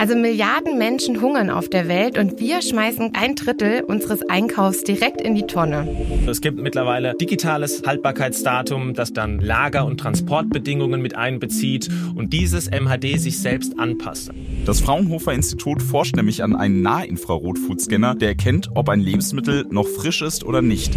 Also 0.00 0.16
Milliarden 0.16 0.78
Menschen 0.78 1.20
hungern 1.20 1.50
auf 1.50 1.68
der 1.68 1.86
Welt 1.86 2.16
und 2.16 2.40
wir 2.40 2.62
schmeißen 2.62 3.10
ein 3.12 3.34
Drittel 3.34 3.82
unseres 3.82 4.22
Einkaufs 4.30 4.82
direkt 4.82 5.20
in 5.20 5.34
die 5.34 5.42
Tonne. 5.42 5.86
Es 6.26 6.40
gibt 6.40 6.58
mittlerweile 6.58 7.14
digitales 7.20 7.82
Haltbarkeitsdatum, 7.84 8.94
das 8.94 9.12
dann 9.12 9.40
Lager- 9.40 9.84
und 9.84 10.00
Transportbedingungen 10.00 11.02
mit 11.02 11.16
einbezieht 11.16 11.90
und 12.14 12.32
dieses 12.32 12.70
MHD 12.70 13.20
sich 13.20 13.40
selbst 13.40 13.78
anpasst. 13.78 14.30
Das 14.64 14.80
Fraunhofer 14.80 15.34
Institut 15.34 15.82
forscht 15.82 16.16
nämlich 16.16 16.42
an 16.42 16.56
einem 16.56 16.80
Nahinfrarot-Foodscanner, 16.80 18.14
der 18.14 18.28
erkennt, 18.28 18.70
ob 18.74 18.88
ein 18.88 19.00
Lebensmittel 19.00 19.66
noch 19.68 19.86
frisch 19.86 20.22
ist 20.22 20.44
oder 20.44 20.62
nicht. 20.62 20.96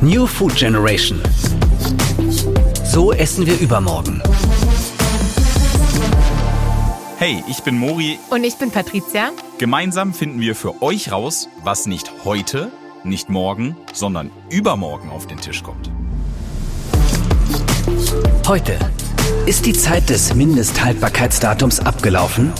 New 0.00 0.26
Food 0.26 0.56
Generation. 0.56 1.20
So 2.82 3.12
essen 3.12 3.46
wir 3.46 3.56
übermorgen. 3.60 4.20
Hey, 7.20 7.42
ich 7.48 7.64
bin 7.64 7.76
Mori. 7.76 8.16
Und 8.30 8.44
ich 8.44 8.58
bin 8.58 8.70
Patricia. 8.70 9.32
Gemeinsam 9.58 10.14
finden 10.14 10.40
wir 10.40 10.54
für 10.54 10.80
euch 10.82 11.10
raus, 11.10 11.48
was 11.64 11.86
nicht 11.86 12.24
heute, 12.24 12.70
nicht 13.02 13.28
morgen, 13.28 13.76
sondern 13.92 14.30
übermorgen 14.50 15.10
auf 15.10 15.26
den 15.26 15.38
Tisch 15.38 15.64
kommt. 15.64 15.90
Heute. 18.46 18.78
Ist 19.46 19.66
die 19.66 19.72
Zeit 19.72 20.08
des 20.10 20.32
Mindesthaltbarkeitsdatums 20.32 21.80
abgelaufen? 21.80 22.52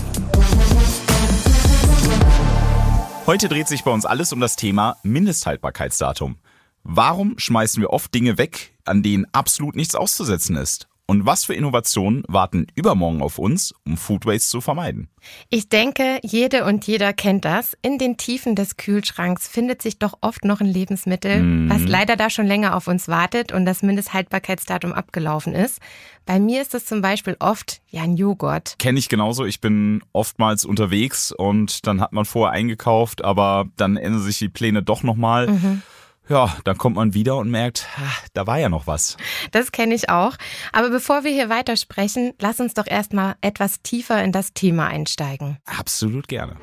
Heute 3.27 3.49
dreht 3.49 3.69
sich 3.69 3.85
bei 3.85 3.93
uns 3.93 4.07
alles 4.07 4.33
um 4.33 4.41
das 4.41 4.57
Thema 4.57 4.97
Mindesthaltbarkeitsdatum. 5.05 6.35
Warum 6.83 7.39
schmeißen 7.39 7.81
wir 7.81 7.91
oft 7.91 8.13
Dinge 8.13 8.39
weg, 8.39 8.75
an 8.85 9.05
denen 9.05 9.25
absolut 9.31 9.77
nichts 9.77 9.95
auszusetzen 9.95 10.57
ist? 10.57 10.89
Und 11.11 11.25
was 11.25 11.47
für 11.47 11.55
Innovationen 11.55 12.23
warten 12.29 12.67
übermorgen 12.75 13.23
auf 13.23 13.39
uns, 13.39 13.75
um 13.87 13.97
Food 13.97 14.27
Waste 14.27 14.51
zu 14.51 14.61
vermeiden? 14.61 15.09
Ich 15.49 15.71
denke, 15.71 16.21
jede 16.23 16.67
und 16.67 16.87
jeder 16.87 17.15
kennt 17.15 17.47
das. 17.47 17.75
In 17.81 17.97
den 17.97 18.19
Tiefen 18.19 18.55
des 18.55 18.77
Kühlschranks 18.77 19.49
findet 19.49 19.81
sich 19.81 19.99
doch 19.99 20.19
oft 20.21 20.45
noch 20.45 20.61
ein 20.61 20.67
Lebensmittel, 20.67 21.43
mhm. 21.43 21.71
was 21.71 21.83
leider 21.85 22.17
da 22.17 22.29
schon 22.29 22.47
länger 22.47 22.77
auf 22.77 22.89
uns 22.89 23.09
wartet 23.09 23.53
und 23.53 23.65
das 23.65 23.83
Mindesthaltbarkeitsdatum 23.83 24.93
abgelaufen 24.93 25.55
ist. 25.55 25.81
Bei 26.27 26.39
mir 26.39 26.61
ist 26.61 26.75
das 26.75 26.85
zum 26.85 27.01
Beispiel 27.01 27.37
oft 27.41 27.81
ja 27.89 28.03
ein 28.03 28.19
Joghurt. 28.19 28.75
Kenne 28.79 28.99
ich 28.99 29.09
genauso. 29.09 29.47
Ich 29.47 29.63
bin 29.63 30.03
oftmals 30.13 30.67
unterwegs 30.67 31.33
und 31.33 31.87
dann 31.87 32.03
hat 32.03 32.13
man 32.13 32.27
vorher 32.27 32.53
eingekauft, 32.53 33.25
aber 33.25 33.65
dann 33.77 33.97
ändern 33.97 34.21
sich 34.21 34.37
die 34.37 34.51
Pläne 34.51 34.83
doch 34.83 35.03
nochmal. 35.03 35.47
Mhm 35.49 35.83
ja, 36.29 36.57
dann 36.65 36.79
kommt 36.79 36.97
man 36.97 37.15
wieder 37.15 37.37
und 37.37 37.51
merkt, 37.51 37.87
da 38.35 38.47
war 38.47 38.59
ja 38.59 38.69
noch 38.69 38.87
was. 38.87 39.17
Das 39.51 39.73
kenne 39.73 39.95
ich 39.95 40.11
auch. 40.11 40.35
Aber 40.73 40.91
bevor 40.91 41.25
wir 41.25 41.31
hier 41.31 41.49
weitersprechen, 41.49 42.35
lass 42.41 42.61
uns 42.61 42.75
doch 42.75 42.87
erstmal 42.87 43.37
etwas 43.41 43.83
tiefer 43.83 44.23
in 44.23 44.33
das 44.33 44.53
Thema 44.53 44.87
einsteigen. 44.87 45.59
Absolut 45.65 46.29
gerne. 46.29 46.57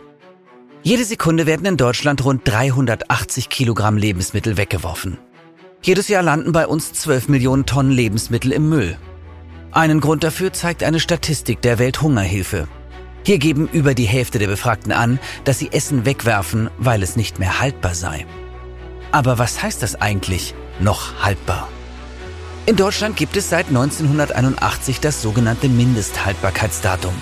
Jede 0.83 1.03
Sekunde 1.03 1.47
werden 1.47 1.65
in 1.65 1.77
Deutschland 1.77 2.23
rund 2.23 2.47
380 2.47 3.49
Kilogramm 3.49 3.97
Lebensmittel 3.97 4.55
weggeworfen. 4.55 5.17
Jedes 5.81 6.07
Jahr 6.07 6.21
landen 6.21 6.51
bei 6.51 6.67
uns 6.67 6.93
12 6.93 7.27
Millionen 7.27 7.65
Tonnen 7.65 7.91
Lebensmittel 7.91 8.51
im 8.51 8.69
Müll. 8.69 8.97
Einen 9.71 9.99
Grund 9.99 10.23
dafür 10.23 10.53
zeigt 10.53 10.83
eine 10.83 10.99
Statistik 10.99 11.61
der 11.61 11.79
Welthungerhilfe. 11.79 12.67
Hier 13.25 13.39
geben 13.39 13.67
über 13.71 13.95
die 13.95 14.05
Hälfte 14.05 14.37
der 14.37 14.47
Befragten 14.47 14.91
an, 14.91 15.19
dass 15.43 15.57
sie 15.57 15.71
Essen 15.71 16.05
wegwerfen, 16.05 16.69
weil 16.77 17.01
es 17.01 17.15
nicht 17.15 17.39
mehr 17.39 17.59
haltbar 17.59 17.95
sei. 17.95 18.27
Aber 19.15 19.37
was 19.37 19.63
heißt 19.63 19.81
das 19.81 19.95
eigentlich, 19.95 20.53
noch 20.81 21.23
haltbar? 21.23 21.69
In 22.65 22.75
Deutschland 22.75 23.15
gibt 23.15 23.37
es 23.37 23.49
seit 23.49 23.69
1981 23.69 24.99
das 24.99 25.21
sogenannte 25.21 25.69
Mindesthaltbarkeitsdatum. 25.69 27.13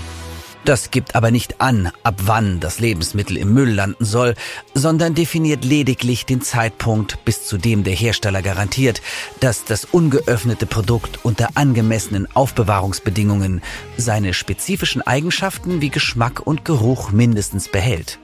Das 0.66 0.90
gibt 0.90 1.14
aber 1.14 1.30
nicht 1.30 1.62
an, 1.62 1.92
ab 2.02 2.16
wann 2.24 2.60
das 2.60 2.80
Lebensmittel 2.80 3.38
im 3.38 3.54
Müll 3.54 3.70
landen 3.70 4.06
soll, 4.06 4.34
sondern 4.74 5.14
definiert 5.14 5.64
lediglich 5.64 6.26
den 6.26 6.42
Zeitpunkt, 6.42 7.24
bis 7.26 7.46
zu 7.46 7.60
dem 7.60 7.84
der 7.84 7.94
Hersteller 7.94 8.42
garantiert, 8.42 9.04
dass 9.40 9.64
das 9.64 9.86
ungeöffnete 9.86 10.66
Produkt 10.66 11.20
unter 11.24 11.50
angemessenen 11.54 12.28
Aufbewahrungsbedingungen 12.36 13.62
seine 13.98 14.34
spezifischen 14.34 15.04
Eigenschaften 15.04 15.80
wie 15.80 15.90
Geschmack 15.90 16.40
und 16.40 16.66
Geruch 16.66 17.12
mindestens 17.12 17.68
behält. 17.68 18.18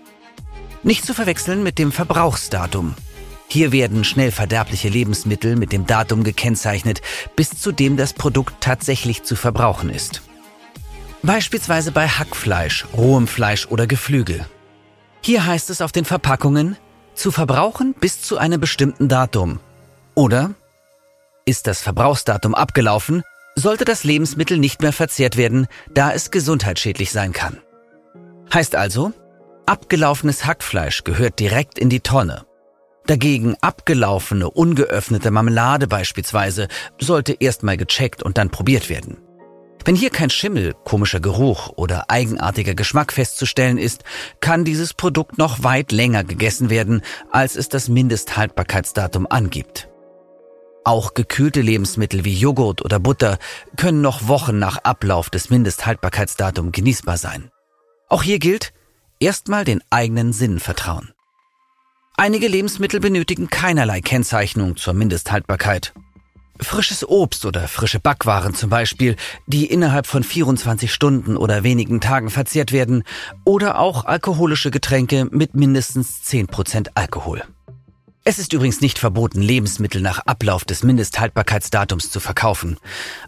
Nicht 0.82 1.06
zu 1.06 1.14
verwechseln 1.14 1.62
mit 1.62 1.78
dem 1.78 1.92
Verbrauchsdatum. 1.92 2.96
Hier 3.52 3.72
werden 3.72 4.04
schnell 4.04 4.32
verderbliche 4.32 4.90
Lebensmittel 4.90 5.56
mit 5.56 5.72
dem 5.72 5.88
Datum 5.88 6.24
gekennzeichnet, 6.24 7.02
bis 7.36 7.50
zu 7.50 7.72
dem 7.72 7.98
das 7.98 8.14
Produkt 8.14 8.62
tatsächlich 8.62 9.24
zu 9.24 9.36
verbrauchen 9.36 9.90
ist. 9.90 10.22
Beispielsweise 11.24 11.92
bei 11.92 12.08
Hackfleisch, 12.08 12.86
rohem 12.96 13.28
Fleisch 13.28 13.68
oder 13.68 13.88
Geflügel. 13.88 14.46
Hier 15.22 15.46
heißt 15.46 15.70
es 15.72 15.82
auf 15.82 15.92
den 15.92 16.06
Verpackungen, 16.06 16.78
zu 17.16 17.32
verbrauchen 17.32 17.96
bis 18.00 18.22
zu 18.22 18.38
einem 18.38 18.62
bestimmten 18.62 19.10
Datum. 19.10 19.60
Oder 20.16 20.52
ist 21.46 21.66
das 21.66 21.82
Verbrauchsdatum 21.82 22.54
abgelaufen, 22.54 23.24
sollte 23.56 23.84
das 23.84 24.04
Lebensmittel 24.04 24.60
nicht 24.60 24.82
mehr 24.82 24.94
verzehrt 24.94 25.36
werden, 25.36 25.68
da 25.94 26.14
es 26.14 26.30
gesundheitsschädlich 26.30 27.12
sein 27.12 27.34
kann. 27.34 27.58
Heißt 28.54 28.76
also, 28.76 29.12
abgelaufenes 29.66 30.46
Hackfleisch 30.46 31.04
gehört 31.04 31.40
direkt 31.40 31.80
in 31.80 31.90
die 31.90 32.00
Tonne. 32.00 32.46
Dagegen 33.10 33.56
abgelaufene, 33.62 34.52
ungeöffnete 34.52 35.32
Marmelade 35.32 35.88
beispielsweise 35.88 36.68
sollte 37.00 37.34
erstmal 37.34 37.76
gecheckt 37.76 38.22
und 38.22 38.38
dann 38.38 38.52
probiert 38.52 38.88
werden. 38.88 39.18
Wenn 39.84 39.96
hier 39.96 40.12
kein 40.12 40.30
Schimmel, 40.30 40.76
komischer 40.84 41.20
Geruch 41.20 41.70
oder 41.76 42.12
eigenartiger 42.12 42.76
Geschmack 42.76 43.12
festzustellen 43.12 43.80
ist, 43.80 44.04
kann 44.42 44.64
dieses 44.64 44.94
Produkt 44.94 45.40
noch 45.40 45.64
weit 45.64 45.92
länger 45.92 46.24
gegessen 46.24 46.70
werden, 46.70 47.02
als 47.32 47.56
es 47.56 47.68
das 47.68 47.90
Mindesthaltbarkeitsdatum 47.90 49.26
angibt. 49.28 49.90
Auch 50.84 51.16
gekühlte 51.16 51.62
Lebensmittel 51.62 52.26
wie 52.26 52.36
Joghurt 52.36 52.86
oder 52.86 53.00
Butter 53.00 53.40
können 53.76 54.02
noch 54.02 54.28
Wochen 54.28 54.60
nach 54.60 54.78
Ablauf 54.84 55.32
des 55.32 55.50
Mindesthaltbarkeitsdatums 55.50 56.74
genießbar 56.74 57.18
sein. 57.18 57.50
Auch 58.08 58.22
hier 58.22 58.38
gilt, 58.38 58.72
erstmal 59.20 59.66
den 59.66 59.82
eigenen 59.90 60.32
Sinnen 60.32 60.60
vertrauen. 60.60 61.12
Einige 62.20 62.50
Lebensmittel 62.50 63.00
benötigen 63.00 63.50
keinerlei 63.50 64.02
Kennzeichnung 64.02 64.76
zur 64.76 64.94
Mindesthaltbarkeit. 64.94 65.94
Frisches 66.60 67.08
Obst 67.08 67.46
oder 67.46 67.70
frische 67.70 68.02
Backwaren 68.02 68.54
zum 68.54 68.70
Beispiel, 68.70 69.16
die 69.48 69.68
innerhalb 69.68 70.06
von 70.06 70.24
24 70.24 70.92
Stunden 70.92 71.38
oder 71.38 71.64
wenigen 71.64 72.02
Tagen 72.02 72.30
verzehrt 72.30 72.74
werden, 72.74 73.06
oder 73.46 73.80
auch 73.80 74.04
alkoholische 74.04 74.70
Getränke 74.70 75.30
mit 75.32 75.56
mindestens 75.56 76.20
10% 76.26 76.90
Alkohol. 76.94 77.42
Es 78.26 78.38
ist 78.38 78.52
übrigens 78.52 78.82
nicht 78.82 79.00
verboten, 79.00 79.42
Lebensmittel 79.42 80.02
nach 80.02 80.20
Ablauf 80.26 80.66
des 80.66 80.84
Mindesthaltbarkeitsdatums 80.84 82.12
zu 82.12 82.20
verkaufen. 82.20 82.80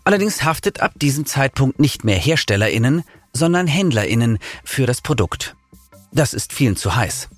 Allerdings 0.03 0.43
haftet 0.43 0.81
ab 0.81 0.91
diesem 0.97 1.25
Zeitpunkt 1.25 1.79
nicht 1.79 2.03
mehr 2.03 2.17
Herstellerinnen, 2.17 3.05
sondern 3.31 3.67
Händlerinnen 3.67 4.37
für 4.65 4.85
das 4.85 4.99
Produkt. 4.99 5.55
Das 6.11 6.33
ist 6.33 6.51
vielen 6.51 6.75
zu 6.75 6.93
heiß. 6.93 7.29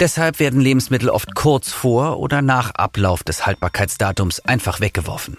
Deshalb 0.00 0.38
werden 0.38 0.60
Lebensmittel 0.60 1.10
oft 1.10 1.34
kurz 1.34 1.72
vor 1.72 2.18
oder 2.18 2.40
nach 2.40 2.70
Ablauf 2.70 3.24
des 3.24 3.46
Haltbarkeitsdatums 3.46 4.40
einfach 4.40 4.80
weggeworfen. 4.80 5.38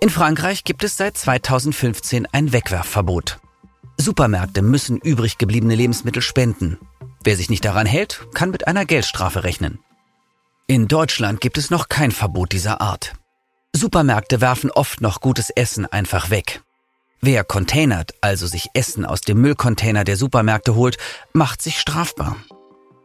In 0.00 0.08
Frankreich 0.08 0.64
gibt 0.64 0.82
es 0.82 0.96
seit 0.96 1.18
2015 1.18 2.26
ein 2.32 2.52
Wegwerfverbot. 2.52 3.38
Supermärkte 3.98 4.62
müssen 4.62 4.96
übrig 4.96 5.36
gebliebene 5.36 5.74
Lebensmittel 5.74 6.22
spenden. 6.22 6.78
Wer 7.22 7.36
sich 7.36 7.50
nicht 7.50 7.66
daran 7.66 7.86
hält, 7.86 8.26
kann 8.32 8.50
mit 8.50 8.66
einer 8.66 8.86
Geldstrafe 8.86 9.44
rechnen. 9.44 9.78
In 10.66 10.88
Deutschland 10.88 11.42
gibt 11.42 11.58
es 11.58 11.68
noch 11.68 11.90
kein 11.90 12.12
Verbot 12.12 12.52
dieser 12.52 12.80
Art. 12.80 13.12
Supermärkte 13.76 14.40
werfen 14.40 14.70
oft 14.70 15.02
noch 15.02 15.20
gutes 15.20 15.50
Essen 15.50 15.84
einfach 15.84 16.30
weg. 16.30 16.62
Wer 17.20 17.44
containert, 17.44 18.14
also 18.22 18.46
sich 18.46 18.68
Essen 18.72 19.04
aus 19.04 19.20
dem 19.20 19.40
Müllcontainer 19.42 20.04
der 20.04 20.16
Supermärkte 20.16 20.74
holt, 20.74 20.96
macht 21.34 21.60
sich 21.60 21.78
strafbar. 21.78 22.36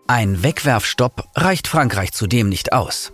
Ein 0.07 0.43
Wegwerfstopp 0.43 1.29
reicht 1.33 1.67
Frankreich 1.67 2.11
zudem 2.11 2.47
nicht 2.47 2.73
aus. 2.73 3.11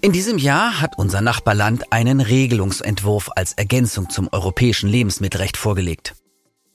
In 0.00 0.12
diesem 0.12 0.38
Jahr 0.38 0.80
hat 0.80 0.96
unser 0.96 1.20
Nachbarland 1.20 1.92
einen 1.92 2.22
Regelungsentwurf 2.22 3.30
als 3.36 3.52
Ergänzung 3.52 4.08
zum 4.08 4.28
europäischen 4.32 4.88
Lebensmittelrecht 4.88 5.58
vorgelegt. 5.58 6.14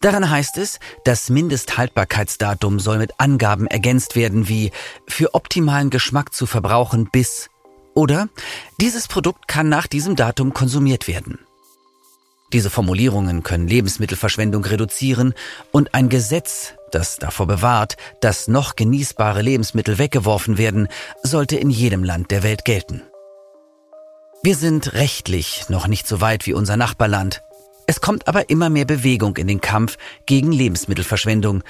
Darin 0.02 0.30
heißt 0.30 0.60
es, 0.60 0.80
das 1.04 1.32
Mindesthaltbarkeitsdatum 1.32 2.80
soll 2.80 3.00
mit 3.00 3.14
Angaben 3.18 3.66
ergänzt 3.66 4.16
werden 4.16 4.48
wie 4.50 4.72
für 5.08 5.34
optimalen 5.34 5.90
Geschmack 5.90 6.36
zu 6.36 6.46
verbrauchen 6.46 7.10
bis 7.12 7.50
oder 7.96 8.30
dieses 8.80 9.08
Produkt 9.08 9.48
kann 9.48 9.68
nach 9.68 9.88
diesem 9.88 10.16
Datum 10.16 10.54
konsumiert 10.54 11.08
werden. 11.08 11.40
Diese 12.54 12.70
Formulierungen 12.70 13.42
können 13.42 13.68
Lebensmittelverschwendung 13.68 14.64
reduzieren 14.64 15.34
und 15.72 15.96
ein 15.96 16.08
Gesetz, 16.08 16.76
das 16.92 17.18
davor 17.18 17.48
bewahrt, 17.48 17.98
dass 18.22 18.48
noch 18.48 18.76
genießbare 18.76 19.42
Lebensmittel 19.42 19.98
weggeworfen 19.98 20.58
werden, 20.58 20.88
sollte 21.24 21.58
in 21.58 21.70
jedem 21.70 22.04
Land 22.04 22.32
der 22.32 22.44
Welt 22.44 22.66
gelten. 22.66 23.04
Wir 24.44 24.56
sind 24.56 24.94
rechtlich 24.94 25.68
noch 25.70 25.88
nicht 25.88 26.08
so 26.08 26.22
weit 26.22 26.46
wie 26.46 26.54
unser 26.54 26.78
Nachbarland, 26.78 27.42
Es 27.90 28.02
kommt 28.02 28.28
aber 28.28 28.50
immer 28.50 28.70
mehr 28.70 28.84
Bewegung 28.84 29.38
in 29.38 29.48
den 29.48 29.62
Kampf 29.62 29.98
gegen 30.26 30.52
Lebensmittelverschwendung, 30.52 31.64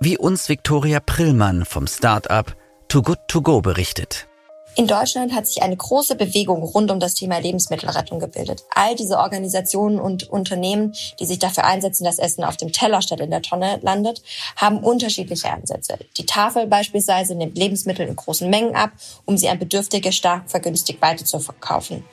wie 0.00 0.18
uns 0.18 0.50
Viktoria 0.50 1.00
Prillmann 1.00 1.64
vom 1.64 1.86
Start-up 1.86 2.54
Too 2.88 3.00
Good 3.00 3.20
To 3.28 3.40
Go 3.40 3.62
berichtet. 3.62 4.28
In 4.74 4.86
Deutschland 4.86 5.34
hat 5.34 5.46
sich 5.46 5.62
eine 5.62 5.76
große 5.76 6.14
Bewegung 6.14 6.62
rund 6.62 6.90
um 6.90 6.98
das 6.98 7.12
Thema 7.12 7.38
Lebensmittelrettung 7.38 8.20
gebildet. 8.20 8.64
All 8.74 8.94
diese 8.94 9.18
Organisationen 9.18 10.00
und 10.00 10.30
Unternehmen, 10.30 10.94
die 11.20 11.26
sich 11.26 11.38
dafür 11.38 11.64
einsetzen, 11.64 12.04
dass 12.04 12.18
Essen 12.18 12.42
auf 12.42 12.56
dem 12.56 12.72
Teller 12.72 13.02
statt 13.02 13.20
in 13.20 13.30
der 13.30 13.42
Tonne 13.42 13.80
landet, 13.82 14.22
haben 14.56 14.78
unterschiedliche 14.78 15.50
Ansätze. 15.50 15.98
Die 16.16 16.24
Tafel 16.24 16.66
beispielsweise 16.66 17.34
nimmt 17.34 17.58
Lebensmittel 17.58 18.08
in 18.08 18.16
großen 18.16 18.48
Mengen 18.48 18.74
ab, 18.74 18.92
um 19.26 19.36
sie 19.36 19.50
an 19.50 19.58
Bedürftige 19.58 20.10
stark 20.10 20.50
vergünstigt 20.50 21.02
weiterzuverkaufen. 21.02 22.04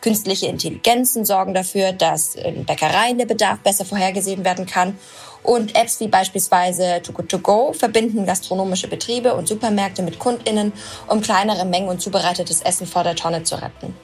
Künstliche 0.00 0.46
Intelligenzen 0.46 1.26
sorgen 1.26 1.52
dafür, 1.52 1.92
dass 1.92 2.34
in 2.34 2.64
Bäckereien 2.64 3.18
der 3.18 3.26
Bedarf 3.26 3.58
besser 3.60 3.84
vorhergesehen 3.84 4.42
werden 4.42 4.64
kann 4.64 4.98
und 5.46 5.76
Apps 5.76 6.00
wie 6.00 6.08
beispielsweise 6.08 7.00
Too 7.02 7.12
Good 7.12 7.28
To 7.28 7.38
Go 7.38 7.72
verbinden 7.72 8.26
gastronomische 8.26 8.88
Betriebe 8.88 9.34
und 9.34 9.48
Supermärkte 9.48 10.02
mit 10.02 10.18
KundInnen, 10.18 10.72
um 11.06 11.20
kleinere 11.20 11.64
Mengen 11.64 11.88
und 11.88 12.00
zubereitetes 12.00 12.62
Essen 12.62 12.86
vor 12.86 13.04
der 13.04 13.14
Tonne 13.14 13.44
zu 13.44 13.54
retten. 13.56 13.94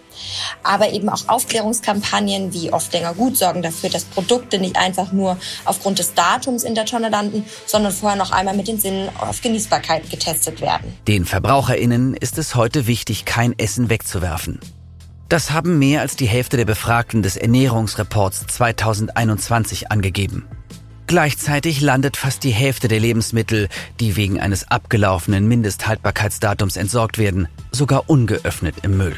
Aber 0.62 0.90
eben 0.92 1.08
auch 1.08 1.28
Aufklärungskampagnen 1.28 2.52
wie 2.52 2.72
oft 2.72 2.92
länger 2.92 3.14
gut 3.14 3.36
sorgen 3.36 3.62
dafür, 3.62 3.90
dass 3.90 4.04
Produkte 4.04 4.58
nicht 4.58 4.76
einfach 4.76 5.12
nur 5.12 5.36
aufgrund 5.64 5.98
des 5.98 6.14
Datums 6.14 6.64
in 6.64 6.74
der 6.74 6.84
Tonne 6.84 7.08
landen, 7.08 7.44
sondern 7.66 7.92
vorher 7.92 8.18
noch 8.18 8.30
einmal 8.30 8.56
mit 8.56 8.68
den 8.68 8.78
Sinnen 8.78 9.08
auf 9.18 9.40
Genießbarkeit 9.40 10.10
getestet 10.10 10.60
werden. 10.60 10.96
Den 11.08 11.24
VerbraucherInnen 11.24 12.14
ist 12.14 12.38
es 12.38 12.54
heute 12.54 12.86
wichtig, 12.86 13.24
kein 13.24 13.58
Essen 13.58 13.90
wegzuwerfen. 13.90 14.60
Das 15.32 15.50
haben 15.50 15.78
mehr 15.78 16.02
als 16.02 16.14
die 16.16 16.26
Hälfte 16.26 16.58
der 16.58 16.66
Befragten 16.66 17.22
des 17.22 17.38
Ernährungsreports 17.38 18.48
2021 18.48 19.90
angegeben. 19.90 20.46
Gleichzeitig 21.12 21.82
landet 21.82 22.16
fast 22.16 22.42
die 22.42 22.52
Hälfte 22.52 22.88
der 22.88 22.98
Lebensmittel, 22.98 23.68
die 24.00 24.16
wegen 24.16 24.40
eines 24.40 24.70
abgelaufenen 24.70 25.46
Mindesthaltbarkeitsdatums 25.46 26.78
entsorgt 26.78 27.18
werden, 27.18 27.48
sogar 27.70 28.08
ungeöffnet 28.08 28.76
im 28.82 28.96
Müll. 28.96 29.14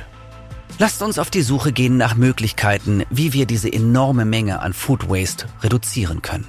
Lasst 0.80 1.02
uns 1.02 1.20
auf 1.20 1.30
die 1.30 1.42
Suche 1.42 1.70
gehen 1.70 1.96
nach 1.96 2.16
Möglichkeiten, 2.16 3.04
wie 3.10 3.32
wir 3.32 3.46
diese 3.46 3.72
enorme 3.72 4.24
Menge 4.24 4.58
an 4.58 4.72
Food 4.72 5.08
Waste 5.08 5.46
reduzieren 5.62 6.20
können. 6.20 6.48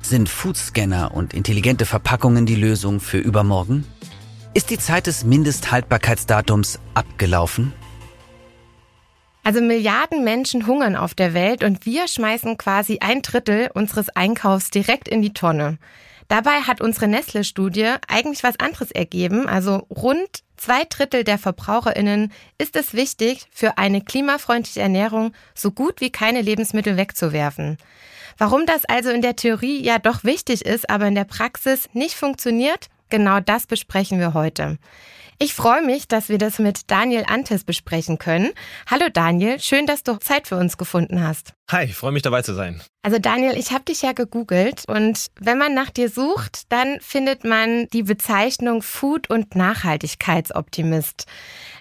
Sind 0.00 0.30
Foodscanner 0.30 1.12
und 1.12 1.34
intelligente 1.34 1.84
Verpackungen 1.84 2.46
die 2.46 2.56
Lösung 2.56 3.00
für 3.00 3.18
übermorgen? 3.18 3.84
Ist 4.54 4.70
die 4.70 4.78
Zeit 4.78 5.06
des 5.06 5.22
Mindesthaltbarkeitsdatums 5.22 6.78
abgelaufen? 6.94 7.74
Also 9.46 9.60
Milliarden 9.60 10.24
Menschen 10.24 10.66
hungern 10.66 10.96
auf 10.96 11.14
der 11.14 11.32
Welt 11.32 11.62
und 11.62 11.86
wir 11.86 12.08
schmeißen 12.08 12.58
quasi 12.58 12.98
ein 13.00 13.22
Drittel 13.22 13.70
unseres 13.72 14.08
Einkaufs 14.08 14.70
direkt 14.72 15.06
in 15.06 15.22
die 15.22 15.34
Tonne. 15.34 15.78
Dabei 16.26 16.62
hat 16.62 16.80
unsere 16.80 17.06
Nestle-Studie 17.06 17.94
eigentlich 18.08 18.42
was 18.42 18.58
anderes 18.58 18.90
ergeben. 18.90 19.48
Also 19.48 19.86
rund 19.88 20.42
zwei 20.56 20.82
Drittel 20.82 21.22
der 21.22 21.38
VerbraucherInnen 21.38 22.32
ist 22.58 22.74
es 22.74 22.92
wichtig, 22.92 23.46
für 23.52 23.78
eine 23.78 24.00
klimafreundliche 24.00 24.80
Ernährung 24.80 25.32
so 25.54 25.70
gut 25.70 26.00
wie 26.00 26.10
keine 26.10 26.42
Lebensmittel 26.42 26.96
wegzuwerfen. 26.96 27.78
Warum 28.38 28.66
das 28.66 28.84
also 28.84 29.10
in 29.10 29.22
der 29.22 29.36
Theorie 29.36 29.80
ja 29.80 30.00
doch 30.00 30.24
wichtig 30.24 30.66
ist, 30.66 30.90
aber 30.90 31.06
in 31.06 31.14
der 31.14 31.22
Praxis 31.22 31.88
nicht 31.92 32.16
funktioniert, 32.16 32.88
genau 33.10 33.38
das 33.38 33.68
besprechen 33.68 34.18
wir 34.18 34.34
heute. 34.34 34.78
Ich 35.38 35.52
freue 35.52 35.82
mich, 35.82 36.08
dass 36.08 36.30
wir 36.30 36.38
das 36.38 36.58
mit 36.58 36.90
Daniel 36.90 37.24
Antes 37.26 37.64
besprechen 37.64 38.16
können. 38.16 38.52
Hallo 38.90 39.08
Daniel, 39.12 39.60
schön, 39.60 39.84
dass 39.86 40.02
du 40.02 40.16
Zeit 40.16 40.48
für 40.48 40.56
uns 40.56 40.78
gefunden 40.78 41.22
hast. 41.22 41.55
Hi, 41.68 41.88
freue 41.88 42.12
mich 42.12 42.22
dabei 42.22 42.42
zu 42.42 42.54
sein. 42.54 42.80
Also 43.02 43.18
Daniel, 43.18 43.56
ich 43.56 43.72
habe 43.72 43.84
dich 43.84 44.02
ja 44.02 44.12
gegoogelt 44.12 44.84
und 44.86 45.26
wenn 45.40 45.58
man 45.58 45.74
nach 45.74 45.90
dir 45.90 46.08
sucht, 46.08 46.72
dann 46.72 47.00
findet 47.00 47.42
man 47.42 47.88
die 47.92 48.04
Bezeichnung 48.04 48.82
Food- 48.82 49.30
und 49.30 49.56
Nachhaltigkeitsoptimist. 49.56 51.26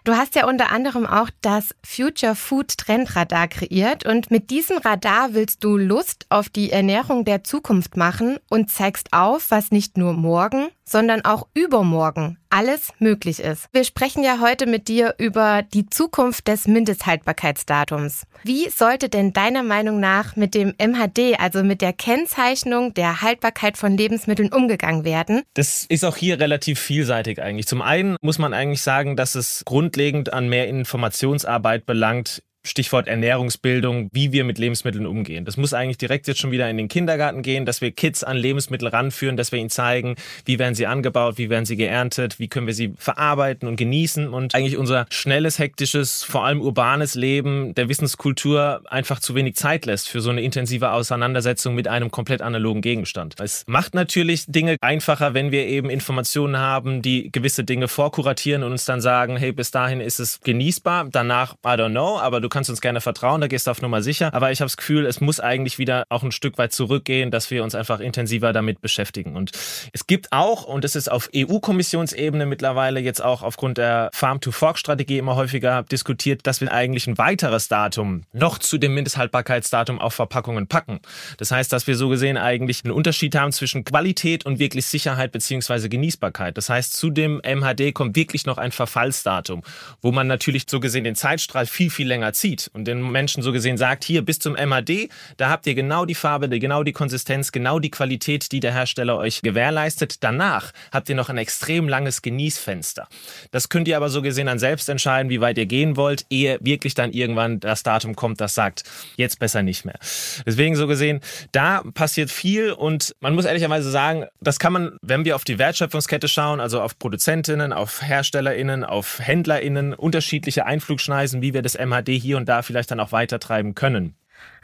Du 0.03 0.15
hast 0.15 0.35
ja 0.35 0.47
unter 0.47 0.71
anderem 0.71 1.05
auch 1.05 1.29
das 1.41 1.75
Future 1.83 2.35
Food 2.35 2.77
Trendradar 2.77 3.47
kreiert 3.47 4.05
und 4.07 4.31
mit 4.31 4.49
diesem 4.49 4.77
Radar 4.77 5.33
willst 5.33 5.63
du 5.63 5.77
Lust 5.77 6.25
auf 6.29 6.49
die 6.49 6.71
Ernährung 6.71 7.23
der 7.23 7.43
Zukunft 7.43 7.95
machen 7.95 8.37
und 8.49 8.71
zeigst 8.71 9.13
auf, 9.13 9.49
was 9.49 9.71
nicht 9.71 9.97
nur 9.97 10.13
morgen, 10.13 10.69
sondern 10.83 11.25
auch 11.25 11.47
übermorgen 11.53 12.37
alles 12.55 12.93
möglich 12.99 13.41
ist. 13.41 13.67
Wir 13.73 13.83
sprechen 13.83 14.23
ja 14.23 14.39
heute 14.39 14.65
mit 14.65 14.87
dir 14.87 15.15
über 15.17 15.61
die 15.61 15.89
Zukunft 15.89 16.47
des 16.47 16.67
Mindesthaltbarkeitsdatums. 16.67 18.23
Wie 18.43 18.69
sollte 18.69 19.09
denn 19.09 19.33
deiner 19.33 19.61
Meinung 19.61 19.75
nach 19.83 20.36
mit 20.36 20.54
dem 20.54 20.74
MHD, 20.77 21.39
also 21.39 21.63
mit 21.63 21.81
der 21.81 21.94
Kennzeichnung 21.94 22.94
der 22.94 23.22
Haltbarkeit 23.22 23.77
von 23.77 23.98
Lebensmitteln 23.98 24.51
umgegangen 24.51 25.04
werden? 25.04 25.42
Das 25.54 25.86
ist 25.86 26.04
auch 26.06 26.18
hier 26.18 26.39
relativ 26.39 26.80
vielseitig 26.80 27.42
eigentlich. 27.42 27.68
Zum 27.68 27.81
einen 27.81 28.18
muss 28.22 28.39
man 28.39 28.54
eigentlich 28.54 28.81
sagen, 28.81 29.16
dass 29.16 29.36
es 29.36 29.63
grundlegend 29.66 30.33
an 30.33 30.48
mehr 30.50 30.68
Informationsarbeit 30.68 31.86
belangt 31.86 32.42
Stichwort 32.65 33.07
Ernährungsbildung, 33.07 34.09
wie 34.12 34.31
wir 34.31 34.44
mit 34.44 34.57
Lebensmitteln 34.57 35.06
umgehen. 35.06 35.45
Das 35.45 35.56
muss 35.56 35.73
eigentlich 35.73 35.97
direkt 35.97 36.27
jetzt 36.27 36.39
schon 36.39 36.51
wieder 36.51 36.69
in 36.69 36.77
den 36.77 36.88
Kindergarten 36.88 37.41
gehen, 37.41 37.65
dass 37.65 37.79
wir 37.79 37.91
Kids 37.91 38.23
an 38.23 38.38
Lebensmittel 38.38 38.88
ranführen, 38.88 39.38
dass 39.38 39.51
wir 39.51 39.59
ihnen 39.59 39.69
zeigen, 39.69 40.15
wie 40.45 40.59
werden 40.59 40.75
sie 40.75 40.88
angebaut, 40.88 41.38
wie 41.38 41.50
werden 41.50 41.65
sie 41.65 41.77
geerntet, 41.77 42.39
wie 42.39 42.47
können 42.47 42.67
wir 42.67 42.73
sie 42.73 42.94
verarbeiten 42.97 43.67
und 43.67 43.75
genießen 43.75 44.27
und 44.29 44.56
eigentlich 44.56 44.77
unser 44.77 45.06
schnelles, 45.09 45.59
hektisches, 45.59 46.23
vor 46.23 46.45
allem 46.45 46.59
urbanes 46.59 47.15
Leben 47.15 47.75
der 47.75 47.88
Wissenskultur 47.88 48.81
einfach 48.85 49.19
zu 49.19 49.35
wenig 49.35 49.56
Zeit 49.56 49.85
lässt 49.85 50.09
für 50.09 50.21
so 50.21 50.31
eine 50.31 50.41
intensive 50.41 50.91
Auseinandersetzung 50.91 51.75
mit 51.75 51.88
einem 51.88 52.09
komplett 52.11 52.41
analogen 52.41 52.81
Gegenstand. 52.81 53.35
Es 53.39 53.63
macht 53.68 53.94
natürlich 53.94 54.45
Dinge 54.47 54.77
einfacher, 54.81 55.33
wenn 55.33 55.51
wir 55.51 55.68
eben 55.68 55.89
Informationen 55.89 56.57
haben, 56.57 57.01
die 57.01 57.31
gewisse 57.31 57.63
Dinge 57.63 57.88
vorkuratieren 57.88 58.63
und 58.63 58.71
uns 58.71 58.85
dann 58.85 59.01
sagen, 59.01 59.38
hey, 59.38 59.51
bis 59.51 59.71
dahin 59.71 60.01
ist 60.01 60.19
es 60.19 60.41
genießbar, 60.41 61.09
danach, 61.11 61.53
I 61.65 61.69
don't 61.69 61.91
know, 61.91 62.18
aber 62.18 62.41
du 62.41 62.50
kannst 62.56 62.69
uns 62.69 62.80
gerne 62.80 63.02
vertrauen, 63.02 63.42
da 63.42 63.48
gehst 63.48 63.68
du 63.68 63.72
auf 63.72 63.81
Nummer 63.81 64.02
sicher. 64.02 64.34
Aber 64.34 64.50
ich 64.50 64.62
habe 64.62 64.68
das 64.68 64.78
Gefühl, 64.78 65.06
es 65.06 65.19
muss 65.19 65.42
eigentlich 65.42 65.78
wieder 65.78 66.06
auch 66.07 66.24
ein 66.24 66.31
Stück 66.31 66.57
weit 66.57 66.72
zurückgehen, 66.72 67.30
dass 67.30 67.52
wir 67.52 67.66
uns 67.66 67.75
einfach 67.75 68.00
intensiver 68.00 68.54
damit 68.54 68.80
beschäftigen. 68.80 69.36
Und 69.36 69.52
es 69.92 70.07
gibt 70.07 70.31
auch, 70.31 70.63
und 70.63 70.86
das 70.86 70.96
ist 70.96 71.12
auf 71.12 71.30
EU-Kommissionsebene 71.36 72.46
mittlerweile 72.46 73.02
jetzt 73.02 73.22
auch 73.22 73.44
aufgrund 73.44 73.78
der 73.78 74.10
Farm-to-Fork-Strategie 74.13 75.18
immer 75.18 75.36
häufiger 75.36 75.84
diskutiert, 75.84 76.48
dass 76.48 76.62
wir 76.62 76.72
eigentlich 76.72 77.07
ein 77.07 77.18
weiteres 77.18 77.68
Datum 77.68 78.24
noch 78.31 78.57
zu 78.57 78.78
dem 78.78 78.94
Mindesthaltbarkeitsdatum 78.94 80.00
auf 80.00 80.13
Verpackungen 80.13 80.68
packen. 80.68 81.02
Das 81.38 81.52
heißt, 81.52 81.74
dass 81.74 81.88
wir 81.88 81.98
so 81.98 82.07
gesehen 82.07 82.38
eigentlich 82.38 82.86
einen 82.86 82.94
Unterschied 82.94 83.35
haben 83.35 83.52
zwischen 83.52 83.83
Qualität 83.83 84.45
und 84.45 84.59
wirklich 84.59 84.85
Sicherheit 84.85 85.33
beziehungsweise 85.33 85.90
Genießbarkeit. 85.90 86.56
Das 86.56 86.69
heißt, 86.69 86.94
zu 86.94 87.09
dem 87.09 87.42
MHD 87.44 87.94
kommt 87.94 88.16
wirklich 88.16 88.45
noch 88.45 88.57
ein 88.57 88.71
Verfallsdatum, 88.71 89.62
wo 90.02 90.14
man 90.14 90.28
natürlich 90.28 90.64
so 90.69 90.80
gesehen 90.80 91.04
den 91.04 91.16
Zeitstrahl 91.16 91.66
viel, 91.66 91.90
viel 91.90 92.07
länger 92.07 92.31
zieht 92.31 92.44
zieht 92.45 92.69
und 92.73 92.85
den 92.85 93.02
Menschen 93.11 93.42
so 93.42 93.52
gesehen 93.52 93.75
sagt, 93.75 94.04
hier 94.04 94.21
bis 94.21 94.37
zum 94.37 94.54
MAD, 94.54 95.09
da 95.37 95.49
habt 95.49 95.66
ihr 95.66 95.73
genau 95.73 96.06
die 96.06 96.14
Farbe, 96.14 96.47
genau 96.47 96.83
die 96.83 96.92
Konsistenz, 96.92 97.52
genau 97.52 97.80
die 97.80 97.90
Qualität, 97.90 98.52
die 98.52 98.59
der 98.59 98.71
Hersteller 98.71 99.18
euch 99.18 99.42
gewährleistet. 99.42 100.23
Danach 100.23 100.71
habt 100.92 101.09
ihr 101.09 101.16
noch 101.16 101.30
ein 101.30 101.40
extrem 101.40 101.90
langes 101.90 102.21
Genießfenster. 102.21 103.07
Das 103.49 103.69
könnt 103.69 103.87
ihr 103.87 103.97
aber 103.97 104.09
so 104.09 104.21
gesehen 104.21 104.45
dann 104.45 104.59
selbst 104.59 104.87
entscheiden, 104.90 105.31
wie 105.31 105.42
weit 105.42 105.57
ihr 105.57 105.66
gehen 105.66 105.97
wollt, 105.97 106.28
ehe 106.30 106.59
wirklich 106.61 106.94
dann 106.94 107.14
irgendwann 107.14 107.59
das 107.59 107.81
Datum 107.81 108.16
kommt, 108.16 108.40
das 108.40 108.54
sagt, 108.54 108.83
jetzt 109.18 109.40
besser 109.40 109.64
nicht 109.64 109.83
mehr. 109.83 109.97
Deswegen 110.45 110.75
so 110.75 110.85
gesehen, 110.85 111.21
da 111.52 111.81
passiert 111.95 112.30
viel 112.30 112.73
und 112.73 113.16
man 113.21 113.33
muss 113.33 113.45
ehrlicherweise 113.45 113.90
sagen, 113.90 114.25
das 114.40 114.59
kann 114.59 114.71
man, 114.71 114.99
wenn 115.02 115.25
wir 115.25 115.35
auf 115.35 115.45
die 115.45 115.57
Wertschöpfungskette 115.57 116.28
schauen, 116.28 116.59
also 116.59 116.80
auf 116.80 116.99
Produzentinnen, 116.99 117.73
auf 117.73 118.04
Herstellerinnen, 118.04 118.83
auf 118.83 119.18
Händlerinnen, 119.19 119.95
unterschiedliche 119.95 120.68
Einflugschneisen, 120.68 121.42
wie 121.42 121.56
wir 121.56 121.64
das 121.64 121.75
MHD 121.75 122.09
hier 122.09 122.34
hier 122.35 122.39
und 122.39 122.49
da 122.49 122.61
vielleicht 122.61 122.92
dann 122.92 122.99
auch 122.99 123.11
weitertreiben 123.11 123.75
können. 123.75 124.15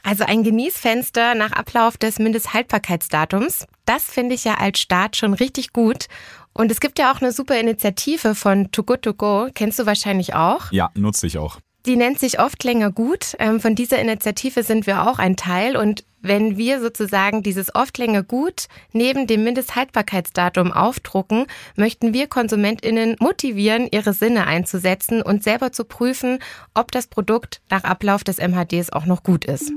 Also 0.03 0.25
ein 0.25 0.43
Genießfenster 0.43 1.35
nach 1.35 1.51
Ablauf 1.51 1.97
des 1.97 2.19
Mindesthaltbarkeitsdatums, 2.19 3.67
das 3.85 4.03
finde 4.03 4.35
ich 4.35 4.43
ja 4.43 4.55
als 4.55 4.79
Start 4.79 5.15
schon 5.15 5.33
richtig 5.33 5.73
gut. 5.73 6.07
Und 6.53 6.71
es 6.71 6.79
gibt 6.79 6.99
ja 6.99 7.13
auch 7.13 7.21
eine 7.21 7.31
super 7.31 7.57
Initiative 7.59 8.35
von 8.35 8.71
Too 8.71 8.83
Good 8.83 9.03
To 9.03 9.13
Go, 9.13 9.49
kennst 9.53 9.79
du 9.79 9.85
wahrscheinlich 9.85 10.33
auch? 10.33 10.71
Ja, 10.71 10.89
nutze 10.95 11.27
ich 11.27 11.37
auch. 11.37 11.59
Die 11.85 11.95
nennt 11.95 12.19
sich 12.19 12.39
oft 12.39 12.63
länger 12.63 12.91
gut. 12.91 13.35
Ähm, 13.39 13.59
von 13.59 13.75
dieser 13.75 13.99
Initiative 13.99 14.63
sind 14.63 14.85
wir 14.85 15.07
auch 15.07 15.17
ein 15.17 15.35
Teil. 15.35 15.75
Und 15.75 16.03
wenn 16.21 16.57
wir 16.57 16.79
sozusagen 16.79 17.41
dieses 17.41 17.73
oft 17.73 17.97
länger 17.97 18.21
gut 18.21 18.67
neben 18.93 19.25
dem 19.25 19.43
Mindesthaltbarkeitsdatum 19.43 20.71
aufdrucken, 20.71 21.47
möchten 21.75 22.13
wir 22.13 22.27
KonsumentInnen 22.27 23.15
motivieren, 23.19 23.87
ihre 23.91 24.13
Sinne 24.13 24.45
einzusetzen 24.45 25.23
und 25.23 25.43
selber 25.43 25.71
zu 25.71 25.83
prüfen, 25.85 26.39
ob 26.75 26.91
das 26.91 27.07
Produkt 27.07 27.61
nach 27.69 27.83
Ablauf 27.83 28.23
des 28.23 28.37
MHDs 28.37 28.91
auch 28.91 29.05
noch 29.05 29.23
gut 29.23 29.45
ist. 29.45 29.71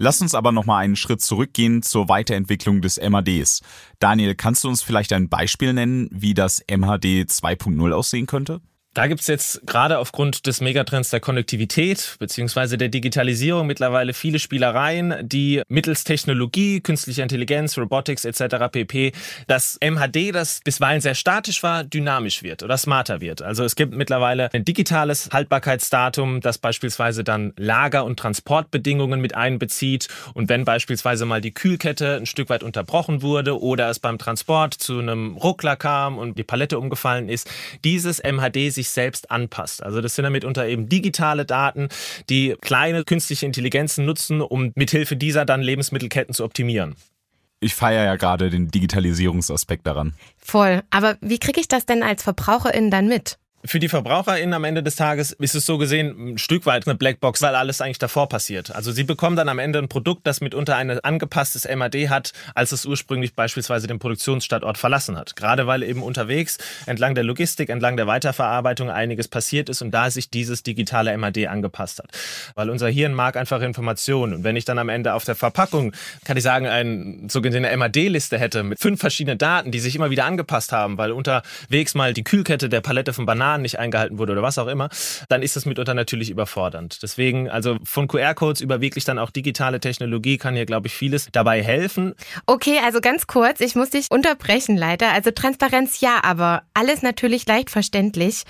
Lass 0.00 0.20
uns 0.20 0.36
aber 0.36 0.52
noch 0.52 0.64
mal 0.64 0.78
einen 0.78 0.94
Schritt 0.94 1.20
zurückgehen 1.20 1.82
zur 1.82 2.08
Weiterentwicklung 2.08 2.80
des 2.80 2.98
MHDs. 2.98 3.62
Daniel, 3.98 4.36
kannst 4.36 4.62
du 4.62 4.68
uns 4.68 4.80
vielleicht 4.80 5.12
ein 5.12 5.28
Beispiel 5.28 5.72
nennen, 5.72 6.08
wie 6.12 6.34
das 6.34 6.60
MHD 6.70 7.26
2.0 7.28 7.92
aussehen 7.92 8.26
könnte? 8.26 8.60
Da 8.98 9.06
gibt 9.06 9.20
es 9.20 9.28
jetzt 9.28 9.64
gerade 9.64 10.00
aufgrund 10.00 10.48
des 10.48 10.60
Megatrends 10.60 11.10
der 11.10 11.20
Konnektivität 11.20 12.16
bzw. 12.18 12.76
der 12.76 12.88
Digitalisierung 12.88 13.68
mittlerweile 13.68 14.12
viele 14.12 14.40
Spielereien, 14.40 15.14
die 15.22 15.62
mittels 15.68 16.02
Technologie, 16.02 16.80
künstlicher 16.80 17.22
Intelligenz, 17.22 17.78
Robotics 17.78 18.24
etc. 18.24 18.56
pp. 18.72 19.12
das 19.46 19.78
MHD, 19.80 20.34
das 20.34 20.62
bisweilen 20.64 21.00
sehr 21.00 21.14
statisch 21.14 21.62
war, 21.62 21.84
dynamisch 21.84 22.42
wird 22.42 22.64
oder 22.64 22.76
smarter 22.76 23.20
wird. 23.20 23.40
Also 23.40 23.62
es 23.62 23.76
gibt 23.76 23.94
mittlerweile 23.94 24.52
ein 24.52 24.64
digitales 24.64 25.28
Haltbarkeitsdatum, 25.32 26.40
das 26.40 26.58
beispielsweise 26.58 27.22
dann 27.22 27.52
Lager- 27.56 28.04
und 28.04 28.18
Transportbedingungen 28.18 29.20
mit 29.20 29.36
einbezieht. 29.36 30.08
Und 30.34 30.48
wenn 30.48 30.64
beispielsweise 30.64 31.24
mal 31.24 31.40
die 31.40 31.54
Kühlkette 31.54 32.16
ein 32.16 32.26
Stück 32.26 32.48
weit 32.48 32.64
unterbrochen 32.64 33.22
wurde 33.22 33.60
oder 33.60 33.90
es 33.90 34.00
beim 34.00 34.18
Transport 34.18 34.74
zu 34.74 34.98
einem 34.98 35.36
Ruckler 35.36 35.76
kam 35.76 36.18
und 36.18 36.36
die 36.36 36.42
Palette 36.42 36.80
umgefallen 36.80 37.28
ist, 37.28 37.48
dieses 37.84 38.20
MHD 38.24 38.72
sich 38.72 38.87
sich 38.88 38.94
selbst 38.94 39.30
anpasst. 39.30 39.82
Also 39.82 40.00
das 40.00 40.14
sind 40.14 40.24
dann 40.24 40.32
mitunter 40.32 40.66
eben 40.66 40.88
digitale 40.88 41.44
Daten, 41.44 41.88
die 42.28 42.56
kleine 42.60 43.04
künstliche 43.04 43.46
Intelligenzen 43.46 44.04
nutzen, 44.04 44.40
um 44.40 44.72
mithilfe 44.74 45.16
dieser 45.16 45.44
dann 45.44 45.62
Lebensmittelketten 45.62 46.34
zu 46.34 46.44
optimieren. 46.44 46.96
Ich 47.60 47.74
feiere 47.74 48.04
ja 48.04 48.16
gerade 48.16 48.50
den 48.50 48.68
Digitalisierungsaspekt 48.68 49.86
daran. 49.86 50.14
Voll. 50.36 50.82
Aber 50.90 51.16
wie 51.20 51.38
kriege 51.38 51.60
ich 51.60 51.68
das 51.68 51.86
denn 51.86 52.02
als 52.02 52.22
Verbraucherin 52.22 52.90
dann 52.90 53.08
mit? 53.08 53.38
Für 53.64 53.80
die 53.80 53.88
VerbraucherInnen 53.88 54.54
am 54.54 54.62
Ende 54.62 54.84
des 54.84 54.94
Tages 54.94 55.32
ist 55.32 55.56
es 55.56 55.66
so 55.66 55.78
gesehen 55.78 56.34
ein 56.34 56.38
Stück 56.38 56.64
weit 56.64 56.86
eine 56.86 56.94
Blackbox, 56.94 57.42
weil 57.42 57.56
alles 57.56 57.80
eigentlich 57.80 57.98
davor 57.98 58.28
passiert. 58.28 58.72
Also 58.72 58.92
sie 58.92 59.02
bekommen 59.02 59.34
dann 59.34 59.48
am 59.48 59.58
Ende 59.58 59.80
ein 59.80 59.88
Produkt, 59.88 60.28
das 60.28 60.40
mitunter 60.40 60.76
ein 60.76 61.00
angepasstes 61.00 61.66
MAD 61.68 62.08
hat, 62.08 62.32
als 62.54 62.70
es 62.70 62.86
ursprünglich 62.86 63.34
beispielsweise 63.34 63.88
den 63.88 63.98
Produktionsstandort 63.98 64.78
verlassen 64.78 65.16
hat. 65.16 65.34
Gerade 65.34 65.66
weil 65.66 65.82
eben 65.82 66.04
unterwegs 66.04 66.58
entlang 66.86 67.16
der 67.16 67.24
Logistik, 67.24 67.68
entlang 67.68 67.96
der 67.96 68.06
Weiterverarbeitung 68.06 68.90
einiges 68.90 69.26
passiert 69.26 69.68
ist 69.68 69.82
und 69.82 69.90
da 69.90 70.08
sich 70.08 70.30
dieses 70.30 70.62
digitale 70.62 71.18
MAD 71.18 71.48
angepasst 71.48 71.98
hat. 71.98 72.10
Weil 72.54 72.70
unser 72.70 72.88
Hirn 72.88 73.12
mag 73.12 73.36
einfach 73.36 73.60
Informationen. 73.60 74.34
Und 74.34 74.44
wenn 74.44 74.54
ich 74.54 74.66
dann 74.66 74.78
am 74.78 74.88
Ende 74.88 75.14
auf 75.14 75.24
der 75.24 75.34
Verpackung, 75.34 75.92
kann 76.24 76.36
ich 76.36 76.44
sagen, 76.44 76.68
eine 76.68 77.28
sogenannte 77.28 77.76
MAD-Liste 77.76 78.38
hätte 78.38 78.62
mit 78.62 78.78
fünf 78.78 79.00
verschiedenen 79.00 79.36
Daten, 79.36 79.72
die 79.72 79.80
sich 79.80 79.96
immer 79.96 80.10
wieder 80.10 80.26
angepasst 80.26 80.70
haben, 80.70 80.96
weil 80.96 81.10
unterwegs 81.10 81.96
mal 81.96 82.12
die 82.12 82.22
Kühlkette 82.22 82.68
der 82.68 82.82
Palette 82.82 83.12
von 83.12 83.26
Bananen 83.26 83.47
Plan 83.48 83.62
nicht 83.62 83.78
eingehalten 83.78 84.18
wurde 84.18 84.32
oder 84.32 84.42
was 84.42 84.58
auch 84.58 84.66
immer, 84.66 84.90
dann 85.30 85.42
ist 85.42 85.56
das 85.56 85.64
mitunter 85.64 85.94
natürlich 85.94 86.28
überfordernd. 86.28 87.02
Deswegen, 87.02 87.48
also 87.48 87.78
von 87.82 88.06
QR-Codes 88.06 88.60
über 88.60 88.82
wirklich 88.82 89.04
dann 89.04 89.18
auch 89.18 89.30
digitale 89.30 89.80
Technologie 89.80 90.36
kann 90.36 90.54
hier, 90.54 90.66
glaube 90.66 90.88
ich, 90.88 90.92
vieles 90.94 91.28
dabei 91.32 91.62
helfen. 91.62 92.14
Okay, 92.44 92.78
also 92.84 93.00
ganz 93.00 93.26
kurz, 93.26 93.60
ich 93.60 93.74
muss 93.74 93.90
dich 93.90 94.06
unterbrechen 94.10 94.76
leider. 94.76 95.12
Also 95.12 95.30
Transparenz 95.30 96.00
ja, 96.00 96.20
aber 96.22 96.62
alles 96.74 97.00
natürlich 97.00 97.46
leicht 97.46 97.70
verständlich. 97.70 98.42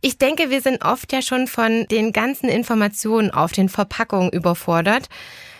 Ich 0.00 0.18
denke, 0.18 0.50
wir 0.50 0.62
sind 0.62 0.84
oft 0.84 1.12
ja 1.12 1.22
schon 1.22 1.46
von 1.46 1.86
den 1.88 2.10
ganzen 2.10 2.48
Informationen 2.48 3.30
auf 3.30 3.52
den 3.52 3.68
Verpackungen 3.68 4.30
überfordert. 4.30 5.06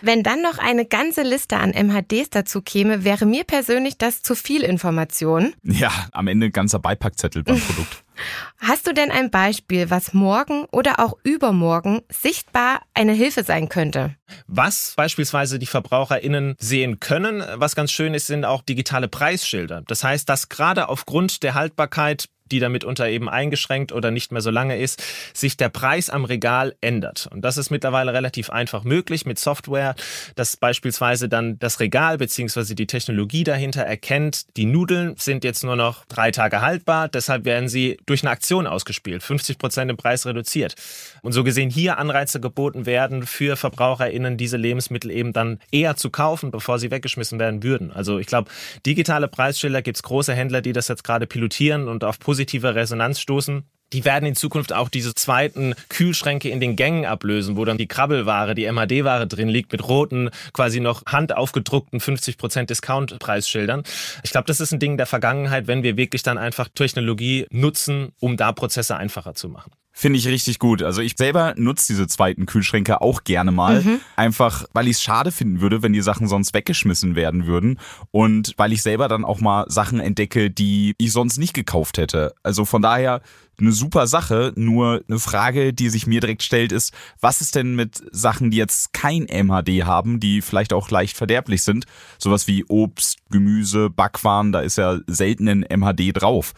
Wenn 0.01 0.23
dann 0.23 0.41
noch 0.41 0.57
eine 0.57 0.85
ganze 0.85 1.21
Liste 1.21 1.57
an 1.57 1.71
MHDs 1.71 2.29
dazu 2.31 2.61
käme, 2.61 3.03
wäre 3.03 3.25
mir 3.25 3.43
persönlich 3.43 3.97
das 3.97 4.21
zu 4.21 4.35
viel 4.35 4.63
Information. 4.63 5.53
Ja, 5.63 5.91
am 6.11 6.27
Ende 6.27 6.51
ganzer 6.51 6.79
Beipackzettel 6.79 7.43
beim 7.43 7.59
Produkt. 7.59 8.03
Hast 8.59 8.87
du 8.87 8.93
denn 8.93 9.09
ein 9.09 9.31
Beispiel, 9.31 9.89
was 9.89 10.13
morgen 10.13 10.65
oder 10.65 10.99
auch 10.99 11.17
übermorgen 11.23 12.01
sichtbar 12.11 12.81
eine 12.93 13.13
Hilfe 13.13 13.43
sein 13.43 13.69
könnte? 13.69 14.15
Was 14.47 14.93
beispielsweise 14.95 15.57
die 15.57 15.65
VerbraucherInnen 15.65 16.55
sehen 16.59 16.99
können, 16.99 17.43
was 17.55 17.75
ganz 17.75 17.91
schön 17.91 18.13
ist, 18.13 18.27
sind 18.27 18.45
auch 18.45 18.61
digitale 18.61 19.07
Preisschilder. 19.07 19.81
Das 19.87 20.03
heißt, 20.03 20.29
dass 20.29 20.49
gerade 20.49 20.89
aufgrund 20.89 21.41
der 21.43 21.55
Haltbarkeit 21.55 22.27
die 22.51 22.59
damit 22.59 22.83
unter 22.83 23.07
eben 23.07 23.29
eingeschränkt 23.29 23.91
oder 23.91 24.11
nicht 24.11 24.31
mehr 24.31 24.41
so 24.41 24.51
lange 24.51 24.77
ist, 24.77 25.03
sich 25.33 25.57
der 25.57 25.69
Preis 25.69 26.09
am 26.09 26.25
Regal 26.25 26.75
ändert. 26.81 27.27
Und 27.31 27.41
das 27.41 27.57
ist 27.57 27.71
mittlerweile 27.71 28.13
relativ 28.13 28.49
einfach 28.49 28.83
möglich 28.83 29.25
mit 29.25 29.39
Software, 29.39 29.95
dass 30.35 30.57
beispielsweise 30.57 31.29
dann 31.29 31.57
das 31.59 31.79
Regal 31.79 32.17
bzw. 32.17 32.75
die 32.75 32.87
Technologie 32.87 33.43
dahinter 33.43 33.81
erkennt, 33.81 34.57
die 34.57 34.65
Nudeln 34.65 35.15
sind 35.17 35.43
jetzt 35.43 35.63
nur 35.63 35.75
noch 35.75 36.05
drei 36.05 36.31
Tage 36.31 36.61
haltbar, 36.61 37.07
deshalb 37.07 37.45
werden 37.45 37.69
sie 37.69 37.97
durch 38.05 38.23
eine 38.23 38.31
Aktion 38.31 38.67
ausgespielt, 38.67 39.23
50 39.23 39.57
Prozent 39.57 39.89
im 39.89 39.97
Preis 39.97 40.25
reduziert. 40.25 40.75
Und 41.21 41.31
so 41.31 41.43
gesehen 41.43 41.69
hier 41.69 41.97
Anreize 41.97 42.39
geboten 42.39 42.85
werden 42.85 43.25
für 43.25 43.55
VerbraucherInnen, 43.55 44.37
diese 44.37 44.57
Lebensmittel 44.57 45.11
eben 45.11 45.33
dann 45.33 45.59
eher 45.71 45.95
zu 45.95 46.09
kaufen, 46.09 46.51
bevor 46.51 46.79
sie 46.79 46.91
weggeschmissen 46.91 47.39
werden 47.39 47.63
würden. 47.63 47.91
Also 47.91 48.19
ich 48.19 48.27
glaube, 48.27 48.51
digitale 48.85 49.27
Preisschilder 49.27 49.81
gibt 49.81 49.97
es 49.97 50.03
große 50.03 50.33
Händler, 50.33 50.61
die 50.61 50.73
das 50.73 50.87
jetzt 50.87 51.03
gerade 51.03 51.27
pilotieren 51.27 51.87
und 51.87 52.03
auf 52.03 52.19
positive 52.19 52.40
positive 52.41 52.73
Resonanz 52.73 53.19
stoßen. 53.19 53.63
Die 53.93 54.03
werden 54.03 54.25
in 54.25 54.35
Zukunft 54.35 54.73
auch 54.73 54.89
diese 54.89 55.13
zweiten 55.13 55.75
Kühlschränke 55.89 56.49
in 56.49 56.59
den 56.59 56.75
Gängen 56.75 57.05
ablösen, 57.05 57.55
wo 57.55 57.65
dann 57.65 57.77
die 57.77 57.87
Krabbelware, 57.87 58.55
die 58.55 58.71
MAD-Ware 58.71 59.27
drin 59.27 59.47
liegt, 59.47 59.71
mit 59.71 59.87
roten, 59.87 60.31
quasi 60.53 60.79
noch 60.79 61.03
handaufgedruckten 61.05 61.99
50% 61.99 62.65
Discount-Preisschildern. 62.65 63.83
Ich 64.23 64.31
glaube, 64.31 64.47
das 64.47 64.59
ist 64.59 64.71
ein 64.71 64.79
Ding 64.79 64.97
der 64.97 65.05
Vergangenheit, 65.05 65.67
wenn 65.67 65.83
wir 65.83 65.97
wirklich 65.97 66.23
dann 66.23 66.39
einfach 66.39 66.67
Technologie 66.73 67.45
nutzen, 67.51 68.13
um 68.19 68.37
da 68.37 68.53
Prozesse 68.53 68.95
einfacher 68.95 69.35
zu 69.35 69.49
machen. 69.49 69.71
Finde 69.93 70.19
ich 70.19 70.27
richtig 70.27 70.57
gut. 70.57 70.83
Also 70.83 71.01
ich 71.01 71.13
selber 71.17 71.53
nutze 71.57 71.87
diese 71.87 72.07
zweiten 72.07 72.45
Kühlschränke 72.45 73.01
auch 73.01 73.23
gerne 73.23 73.51
mal. 73.51 73.81
Mhm. 73.81 73.99
Einfach, 74.15 74.65
weil 74.73 74.87
ich 74.87 74.97
es 74.97 75.03
schade 75.03 75.31
finden 75.31 75.59
würde, 75.59 75.83
wenn 75.83 75.91
die 75.91 76.01
Sachen 76.01 76.27
sonst 76.27 76.53
weggeschmissen 76.53 77.15
werden 77.15 77.45
würden. 77.45 77.77
Und 78.09 78.53
weil 78.57 78.71
ich 78.71 78.81
selber 78.81 79.09
dann 79.09 79.25
auch 79.25 79.41
mal 79.41 79.65
Sachen 79.67 79.99
entdecke, 79.99 80.49
die 80.49 80.93
ich 80.97 81.11
sonst 81.11 81.37
nicht 81.37 81.53
gekauft 81.53 81.97
hätte. 81.97 82.33
Also 82.41 82.63
von 82.63 82.81
daher 82.81 83.21
eine 83.61 83.71
super 83.71 84.07
Sache. 84.07 84.53
Nur 84.55 85.03
eine 85.07 85.19
Frage, 85.19 85.73
die 85.73 85.89
sich 85.89 86.07
mir 86.07 86.19
direkt 86.19 86.43
stellt, 86.43 86.71
ist, 86.71 86.93
was 87.19 87.41
ist 87.41 87.55
denn 87.55 87.75
mit 87.75 88.01
Sachen, 88.11 88.51
die 88.51 88.57
jetzt 88.57 88.93
kein 88.93 89.23
MHD 89.23 89.83
haben, 89.83 90.19
die 90.19 90.41
vielleicht 90.41 90.73
auch 90.73 90.89
leicht 90.89 91.15
verderblich 91.15 91.63
sind? 91.63 91.85
Sowas 92.17 92.47
wie 92.47 92.65
Obst, 92.65 93.19
Gemüse, 93.29 93.89
Backwaren, 93.89 94.51
da 94.51 94.61
ist 94.61 94.77
ja 94.77 94.99
selten 95.07 95.47
ein 95.47 95.65
MHD 95.69 96.11
drauf. 96.13 96.53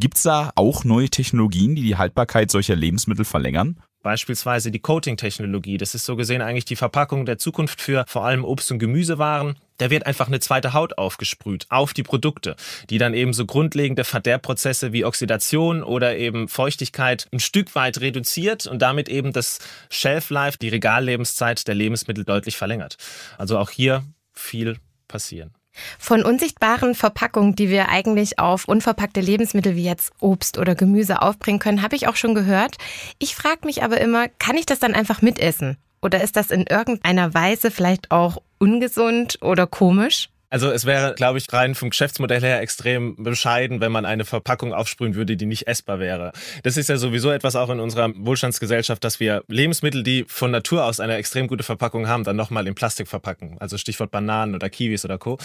Gibt 0.00 0.16
es 0.16 0.22
da 0.22 0.52
auch 0.54 0.84
neue 0.84 1.08
Technologien, 1.08 1.74
die 1.74 1.82
die 1.82 1.96
Haltbarkeit 1.96 2.52
solcher 2.52 2.76
Lebensmittel 2.76 3.24
verlängern? 3.24 3.80
Beispielsweise 4.04 4.70
die 4.70 4.78
Coating-Technologie. 4.78 5.76
Das 5.76 5.96
ist 5.96 6.04
so 6.04 6.14
gesehen 6.14 6.40
eigentlich 6.40 6.64
die 6.64 6.76
Verpackung 6.76 7.26
der 7.26 7.38
Zukunft 7.38 7.80
für 7.80 8.04
vor 8.06 8.24
allem 8.24 8.44
Obst- 8.44 8.70
und 8.70 8.78
Gemüsewaren. 8.78 9.56
Da 9.78 9.90
wird 9.90 10.06
einfach 10.06 10.28
eine 10.28 10.38
zweite 10.38 10.72
Haut 10.72 10.98
aufgesprüht 10.98 11.66
auf 11.68 11.94
die 11.94 12.04
Produkte, 12.04 12.54
die 12.90 12.98
dann 12.98 13.12
eben 13.12 13.32
so 13.32 13.44
grundlegende 13.44 14.04
Verderbprozesse 14.04 14.92
wie 14.92 15.04
Oxidation 15.04 15.82
oder 15.82 16.16
eben 16.16 16.46
Feuchtigkeit 16.46 17.26
ein 17.32 17.40
Stück 17.40 17.74
weit 17.74 18.00
reduziert 18.00 18.68
und 18.68 18.80
damit 18.80 19.08
eben 19.08 19.32
das 19.32 19.58
Shelf 19.90 20.30
Life, 20.30 20.58
die 20.58 20.68
Regallebenszeit 20.68 21.66
der 21.66 21.74
Lebensmittel 21.74 22.24
deutlich 22.24 22.56
verlängert. 22.56 22.98
Also 23.36 23.58
auch 23.58 23.70
hier 23.70 24.04
viel 24.32 24.78
passieren. 25.08 25.57
Von 25.98 26.22
unsichtbaren 26.22 26.94
Verpackungen, 26.94 27.54
die 27.54 27.70
wir 27.70 27.88
eigentlich 27.88 28.38
auf 28.38 28.66
unverpackte 28.66 29.20
Lebensmittel 29.20 29.76
wie 29.76 29.84
jetzt 29.84 30.12
Obst 30.20 30.58
oder 30.58 30.74
Gemüse 30.74 31.22
aufbringen 31.22 31.58
können, 31.58 31.82
habe 31.82 31.96
ich 31.96 32.08
auch 32.08 32.16
schon 32.16 32.34
gehört. 32.34 32.76
Ich 33.18 33.34
frage 33.34 33.64
mich 33.64 33.82
aber 33.82 34.00
immer, 34.00 34.28
kann 34.28 34.56
ich 34.56 34.66
das 34.66 34.78
dann 34.78 34.94
einfach 34.94 35.22
mitessen? 35.22 35.76
Oder 36.00 36.22
ist 36.22 36.36
das 36.36 36.50
in 36.50 36.64
irgendeiner 36.66 37.34
Weise 37.34 37.70
vielleicht 37.70 38.10
auch 38.10 38.38
ungesund 38.58 39.38
oder 39.42 39.66
komisch? 39.66 40.28
Also 40.50 40.70
es 40.70 40.86
wäre, 40.86 41.14
glaube 41.14 41.38
ich, 41.38 41.52
rein 41.52 41.74
vom 41.74 41.90
Geschäftsmodell 41.90 42.40
her 42.40 42.60
extrem 42.60 43.16
bescheiden, 43.16 43.80
wenn 43.80 43.92
man 43.92 44.06
eine 44.06 44.24
Verpackung 44.24 44.72
aufsprühen 44.72 45.14
würde, 45.14 45.36
die 45.36 45.44
nicht 45.44 45.66
essbar 45.66 45.98
wäre. 45.98 46.32
Das 46.62 46.78
ist 46.78 46.88
ja 46.88 46.96
sowieso 46.96 47.30
etwas 47.30 47.54
auch 47.54 47.68
in 47.68 47.80
unserer 47.80 48.12
Wohlstandsgesellschaft, 48.16 49.04
dass 49.04 49.20
wir 49.20 49.44
Lebensmittel, 49.48 50.02
die 50.02 50.24
von 50.26 50.50
Natur 50.50 50.84
aus 50.84 51.00
eine 51.00 51.16
extrem 51.16 51.48
gute 51.48 51.64
Verpackung 51.64 52.08
haben, 52.08 52.24
dann 52.24 52.36
nochmal 52.36 52.66
in 52.66 52.74
Plastik 52.74 53.08
verpacken. 53.08 53.56
Also 53.60 53.76
Stichwort 53.76 54.10
Bananen 54.10 54.54
oder 54.54 54.70
Kiwis 54.70 55.04
oder 55.04 55.18
Co. 55.18 55.36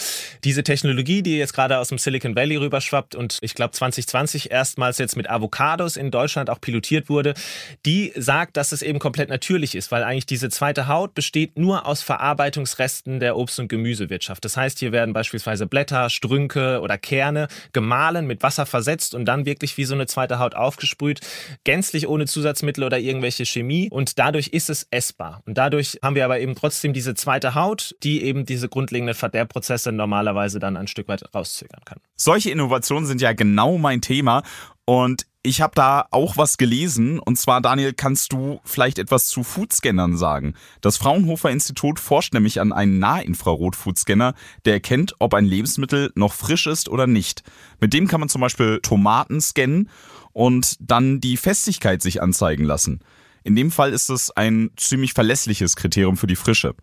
Diese 0.46 0.64
Technologie, 0.64 1.22
die 1.22 1.38
jetzt 1.38 1.54
gerade 1.54 1.80
aus 1.80 1.90
dem 1.90 1.98
Silicon 1.98 2.36
Valley 2.36 2.56
rüberschwappt 2.56 3.14
und 3.14 3.40
ich 3.42 3.56
glaube 3.56 3.72
2020 3.72 4.52
erstmals 4.52 5.00
jetzt 5.00 5.18
mit 5.18 5.30
Avocados 5.30 5.98
in 5.98 6.12
Deutschland 6.12 6.50
auch 6.50 6.62
pilotiert 6.62 7.10
wurde, 7.10 7.34
die 7.86 8.14
sagt, 8.16 8.56
dass 8.56 8.72
es 8.72 8.82
eben 8.82 9.00
komplett 9.00 9.28
natürlich 9.28 9.76
ist, 9.76 9.92
weil 9.92 10.04
eigentlich 10.04 10.28
diese 10.28 10.50
zweite 10.50 10.88
Haut 10.88 11.14
besteht 11.14 11.58
nur 11.58 11.86
aus 11.86 12.02
Verarbeitungsresten 12.02 13.20
der 13.20 13.36
Obst- 13.36 13.60
und 13.60 13.68
Gemüsewirtschaft. 13.68 14.46
Das 14.46 14.56
heißt, 14.56 14.80
hier 14.80 14.93
werden 14.94 15.14
beispielsweise 15.14 15.68
Blätter, 15.68 16.10
Strünke 16.10 16.80
oder 16.80 16.98
Kerne 16.98 17.50
gemahlen, 17.74 18.26
mit 18.26 18.42
Wasser 18.42 18.66
versetzt 18.66 19.14
und 19.14 19.26
dann 19.26 19.46
wirklich 19.46 19.76
wie 19.76 19.84
so 19.84 19.94
eine 19.94 20.08
zweite 20.08 20.40
Haut 20.40 20.56
aufgesprüht, 20.56 21.20
gänzlich 21.66 22.08
ohne 22.08 22.26
Zusatzmittel 22.26 22.86
oder 22.86 22.98
irgendwelche 22.98 23.46
Chemie 23.46 23.90
und 23.90 24.18
dadurch 24.18 24.48
ist 24.48 24.70
es 24.70 24.88
essbar. 24.90 25.42
Und 25.46 25.58
dadurch 25.58 26.00
haben 26.02 26.16
wir 26.16 26.24
aber 26.24 26.40
eben 26.40 26.56
trotzdem 26.56 26.94
diese 26.94 27.14
zweite 27.16 27.56
Haut, 27.56 27.96
die 28.04 28.24
eben 28.24 28.46
diese 28.46 28.70
grundlegenden 28.70 29.16
Verderbprozesse 29.16 29.92
normalerweise 29.92 30.60
dann 30.60 30.78
ein 30.78 30.88
Stück 30.88 31.10
weit 31.10 31.24
rauszögern 31.36 31.82
kann. 31.84 32.00
Solche 32.16 32.52
Innovationen 32.52 33.06
sind 33.06 33.20
ja 33.20 33.34
genau 33.34 33.78
mein 33.78 34.00
Thema 34.00 34.44
und 34.86 35.26
ich 35.46 35.60
habe 35.60 35.76
da 35.76 36.08
auch 36.12 36.38
was 36.38 36.58
gelesen 36.58 37.20
und 37.20 37.38
zwar, 37.38 37.60
Daniel, 37.60 37.94
kannst 37.94 38.32
du 38.32 38.62
vielleicht 38.64 38.98
etwas 38.98 39.26
zu 39.26 39.44
Foodscannern 39.44 40.16
sagen? 40.16 40.54
Das 40.80 40.96
Fraunhofer 40.96 41.52
Institut 41.52 42.00
forscht 42.00 42.34
nämlich 42.34 42.62
an 42.62 42.72
einem 42.72 42.98
Nahinfrarot-Foodscanner, 43.00 44.36
der 44.64 44.74
erkennt, 44.74 45.16
ob 45.20 45.34
ein 45.34 45.44
Lebensmittel 45.44 46.12
noch 46.16 46.32
frisch 46.32 46.66
ist 46.66 46.88
oder 46.88 47.08
nicht. 47.08 47.44
Mit 47.82 47.94
dem 47.94 48.08
kann 48.08 48.22
man 48.22 48.30
zum 48.30 48.40
Beispiel 48.40 48.80
Tomaten 48.82 49.42
scannen 49.42 49.90
und 50.32 50.78
dann 50.80 51.20
die 51.20 51.36
Festigkeit 51.36 52.02
sich 52.02 52.22
anzeigen 52.22 52.64
lassen. 52.64 53.02
In 53.44 53.58
dem 53.58 53.70
Fall 53.70 53.92
ist 53.92 54.10
es 54.10 54.32
ein 54.32 54.72
ziemlich 54.78 55.12
verlässliches 55.12 55.76
Kriterium 55.76 56.16
für 56.16 56.28
die 56.28 56.38
Frische. 56.38 56.74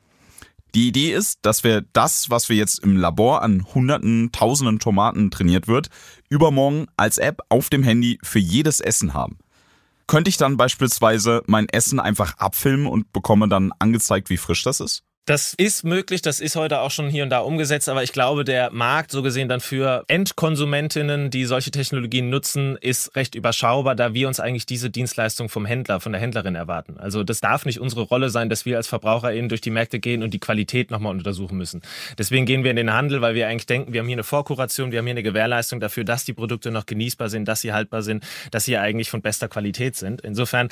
Die 0.75 0.89
Idee 0.89 1.12
ist, 1.12 1.41
dass 1.43 1.65
wir 1.65 1.83
das, 1.93 2.31
was 2.31 2.49
wir 2.49 2.57
jetzt 2.57 2.79
im 2.81 2.97
Labor 2.97 3.43
an 3.43 3.67
hunderten, 3.75 4.31
tausenden 4.33 4.79
Tomaten 4.79 5.31
trainiert 5.31 5.67
wird, 5.67 5.89
übermorgen 6.29 6.87
als 6.97 7.19
App 7.19 7.43
auf 7.49 7.71
dem 7.71 7.83
Handy 7.83 8.19
für 8.23 8.39
jedes 8.39 8.81
Essen 8.81 9.15
haben. 9.15 9.39
Könnte 10.07 10.29
ich 10.29 10.37
dann 10.37 10.57
beispielsweise 10.57 11.43
mein 11.47 11.69
Essen 11.69 12.00
einfach 12.00 12.37
abfilmen 12.39 12.87
und 12.87 13.12
bekomme 13.12 13.49
dann 13.49 13.73
angezeigt, 13.79 14.31
wie 14.31 14.37
frisch 14.37 14.62
das 14.62 14.81
ist? 14.81 15.05
Das 15.30 15.54
ist 15.54 15.84
möglich, 15.84 16.22
das 16.22 16.40
ist 16.40 16.56
heute 16.56 16.80
auch 16.80 16.90
schon 16.90 17.08
hier 17.08 17.22
und 17.22 17.30
da 17.30 17.38
umgesetzt, 17.38 17.88
aber 17.88 18.02
ich 18.02 18.10
glaube, 18.10 18.42
der 18.42 18.72
Markt 18.72 19.12
so 19.12 19.22
gesehen 19.22 19.49
dann 19.49 19.60
für 19.60 20.02
Endkonsumentinnen, 20.08 21.30
die 21.30 21.44
solche 21.44 21.70
Technologien 21.70 22.30
nutzen, 22.30 22.76
ist 22.80 23.14
recht 23.14 23.37
überschaubar, 23.37 23.94
da 23.94 24.12
wir 24.12 24.26
uns 24.26 24.40
eigentlich 24.40 24.66
diese 24.66 24.90
Dienstleistung 24.90 25.49
vom 25.49 25.66
Händler, 25.66 26.00
von 26.00 26.10
der 26.10 26.20
Händlerin 26.20 26.56
erwarten. 26.56 26.96
Also 26.99 27.22
das 27.22 27.40
darf 27.40 27.64
nicht 27.64 27.78
unsere 27.78 28.00
Rolle 28.00 28.28
sein, 28.28 28.49
dass 28.49 28.66
wir 28.66 28.76
als 28.76 28.88
VerbraucherInnen 28.88 29.49
durch 29.49 29.60
die 29.60 29.70
Märkte 29.70 30.00
gehen 30.00 30.25
und 30.25 30.34
die 30.34 30.40
Qualität 30.40 30.90
nochmal 30.90 31.12
untersuchen 31.12 31.56
müssen. 31.56 31.80
Deswegen 32.18 32.44
gehen 32.44 32.64
wir 32.64 32.72
in 32.72 32.76
den 32.76 32.92
Handel, 32.92 33.20
weil 33.20 33.37
wir 33.37 33.46
eigentlich 33.46 33.66
denken, 33.66 33.92
wir 33.92 34.00
haben 34.00 34.08
hier 34.08 34.16
eine 34.16 34.25
Vorkuration, 34.25 34.90
wir 34.90 34.99
haben 34.99 35.06
hier 35.06 35.14
eine 35.14 35.22
Gewährleistung 35.22 35.78
dafür, 35.78 36.02
dass 36.02 36.25
die 36.25 36.32
Produkte 36.32 36.72
noch 36.72 36.87
genießbar 36.87 37.28
sind, 37.28 37.46
dass 37.46 37.60
sie 37.60 37.72
haltbar 37.72 38.02
sind, 38.02 38.25
dass 38.50 38.64
sie 38.64 38.76
eigentlich 38.78 39.10
von 39.10 39.22
bester 39.22 39.46
Qualität 39.46 39.94
sind. 39.94 40.22
Insofern 40.22 40.70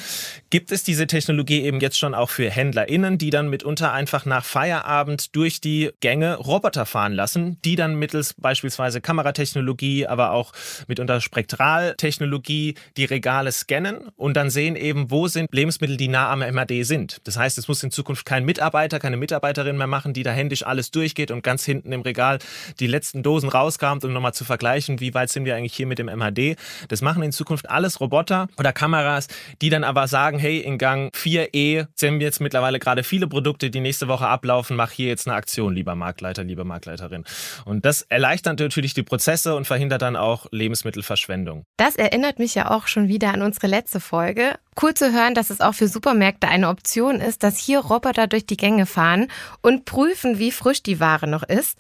gibt 0.50 0.72
es 0.72 0.82
diese 0.82 1.06
Technologie 1.06 1.62
eben 1.62 1.78
jetzt 1.78 1.96
schon 1.96 2.12
auch 2.12 2.30
für 2.30 2.50
HändlerInnen, 2.50 3.18
die 3.18 3.30
dann 3.30 3.50
mitunter 3.50 3.92
einfach 3.92 4.26
nach 4.26 4.48
Feierabend 4.49 5.37
durch 5.37 5.61
die 5.61 5.90
Gänge 6.00 6.37
Roboter 6.37 6.87
fahren 6.87 7.12
lassen, 7.12 7.59
die 7.64 7.76
dann 7.76 7.97
mittels 7.97 8.35
beispielsweise 8.35 9.00
Kameratechnologie, 9.00 10.07
aber 10.07 10.33
auch 10.33 10.52
mitunter 10.87 11.21
Spektraltechnologie 11.21 12.75
die 12.97 13.05
Regale 13.05 13.52
scannen 13.52 14.09
und 14.17 14.37
dann 14.37 14.49
sehen 14.49 14.75
eben, 14.76 15.11
wo 15.11 15.28
sind 15.28 15.52
Lebensmittel, 15.52 15.97
die 15.97 16.09
nah 16.09 16.31
am 16.31 16.40
MAD 16.40 16.85
sind. 16.85 17.21
Das 17.25 17.37
heißt, 17.37 17.59
es 17.59 17.69
muss 17.69 17.83
in 17.83 17.90
Zukunft 17.90 18.25
kein 18.25 18.45
Mitarbeiter, 18.45 18.99
keine 18.99 19.19
Mitarbeiterin 19.19 19.76
mehr 19.76 19.87
machen, 19.87 20.14
die 20.14 20.23
da 20.23 20.31
händisch 20.31 20.64
alles 20.64 20.90
durchgeht 20.90 21.31
und 21.31 21.43
ganz 21.43 21.64
hinten 21.64 21.93
im 21.93 22.00
Regal 22.00 22.38
die 22.81 22.87
letzten 22.87 23.23
Dosen 23.23 23.50
rauskramt, 23.50 24.05
um 24.05 24.12
nochmal 24.12 24.35
zu 24.35 24.45
vergleichen, 24.45 25.00
wie 25.00 25.12
weit 25.12 25.28
sind 25.28 25.45
wir 25.45 25.57
eigentlich 25.57 25.75
hier 25.75 25.87
mit 25.87 25.99
dem 25.99 26.07
MAD. 26.07 26.57
Das 26.88 27.02
machen 27.02 27.23
in 27.23 27.33
Zukunft 27.33 27.69
alles 27.69 28.00
Roboter 28.00 28.49
oder 28.57 28.73
Kameras, 28.73 29.28
die 29.61 29.69
dann 29.69 29.85
aber 29.85 30.09
sagen, 30.09 30.38
hey, 30.38 30.59
in 30.59 30.78
Gang 30.78 31.14
4e 31.14 31.87
sind 31.95 32.21
jetzt 32.23 32.40
mittlerweile 32.40 32.78
gerade 32.78 33.05
viele 33.05 33.26
Produkte, 33.26 33.71
die 33.71 33.81
nächste 33.81 34.09
Woche 34.09 34.27
ablaufen, 34.28 34.76
mach 34.76 34.90
hier 34.90 35.08
jetzt 35.08 35.26
eine 35.26 35.37
Aktion, 35.37 35.75
lieber 35.75 35.94
Marktleiter, 35.94 36.44
liebe 36.44 36.64
Marktleiterin. 36.64 37.25
Und 37.64 37.85
das 37.85 38.02
erleichtert 38.02 38.58
natürlich 38.61 38.94
die 38.94 39.02
Prozesse 39.02 39.54
und 39.54 39.66
verhindert 39.66 40.02
dann 40.02 40.16
auch 40.16 40.47
Lebensmittelverschwendung. 40.50 41.64
Das 41.76 41.97
erinnert 41.97 42.38
mich 42.38 42.54
ja 42.54 42.70
auch 42.70 42.87
schon 42.87 43.08
wieder 43.08 43.32
an 43.35 43.42
unsere 43.42 43.66
letzte 43.66 44.00
Folge. 44.00 44.54
Cool 44.80 44.94
zu 44.94 45.12
hören, 45.12 45.35
dass 45.35 45.50
es 45.50 45.61
auch 45.61 45.75
für 45.75 45.88
Supermärkte 45.88 46.49
eine 46.49 46.68
Option 46.68 47.20
ist, 47.20 47.42
dass 47.42 47.58
hier 47.58 47.80
Roboter 47.80 48.26
durch 48.26 48.47
die 48.47 48.56
Gänge 48.56 48.87
fahren 48.87 49.28
und 49.62 49.85
prüfen, 49.85 50.38
wie 50.38 50.52
frisch 50.52 50.82
die 50.82 51.00
Ware 51.00 51.26
noch 51.26 51.42
ist. 51.42 51.78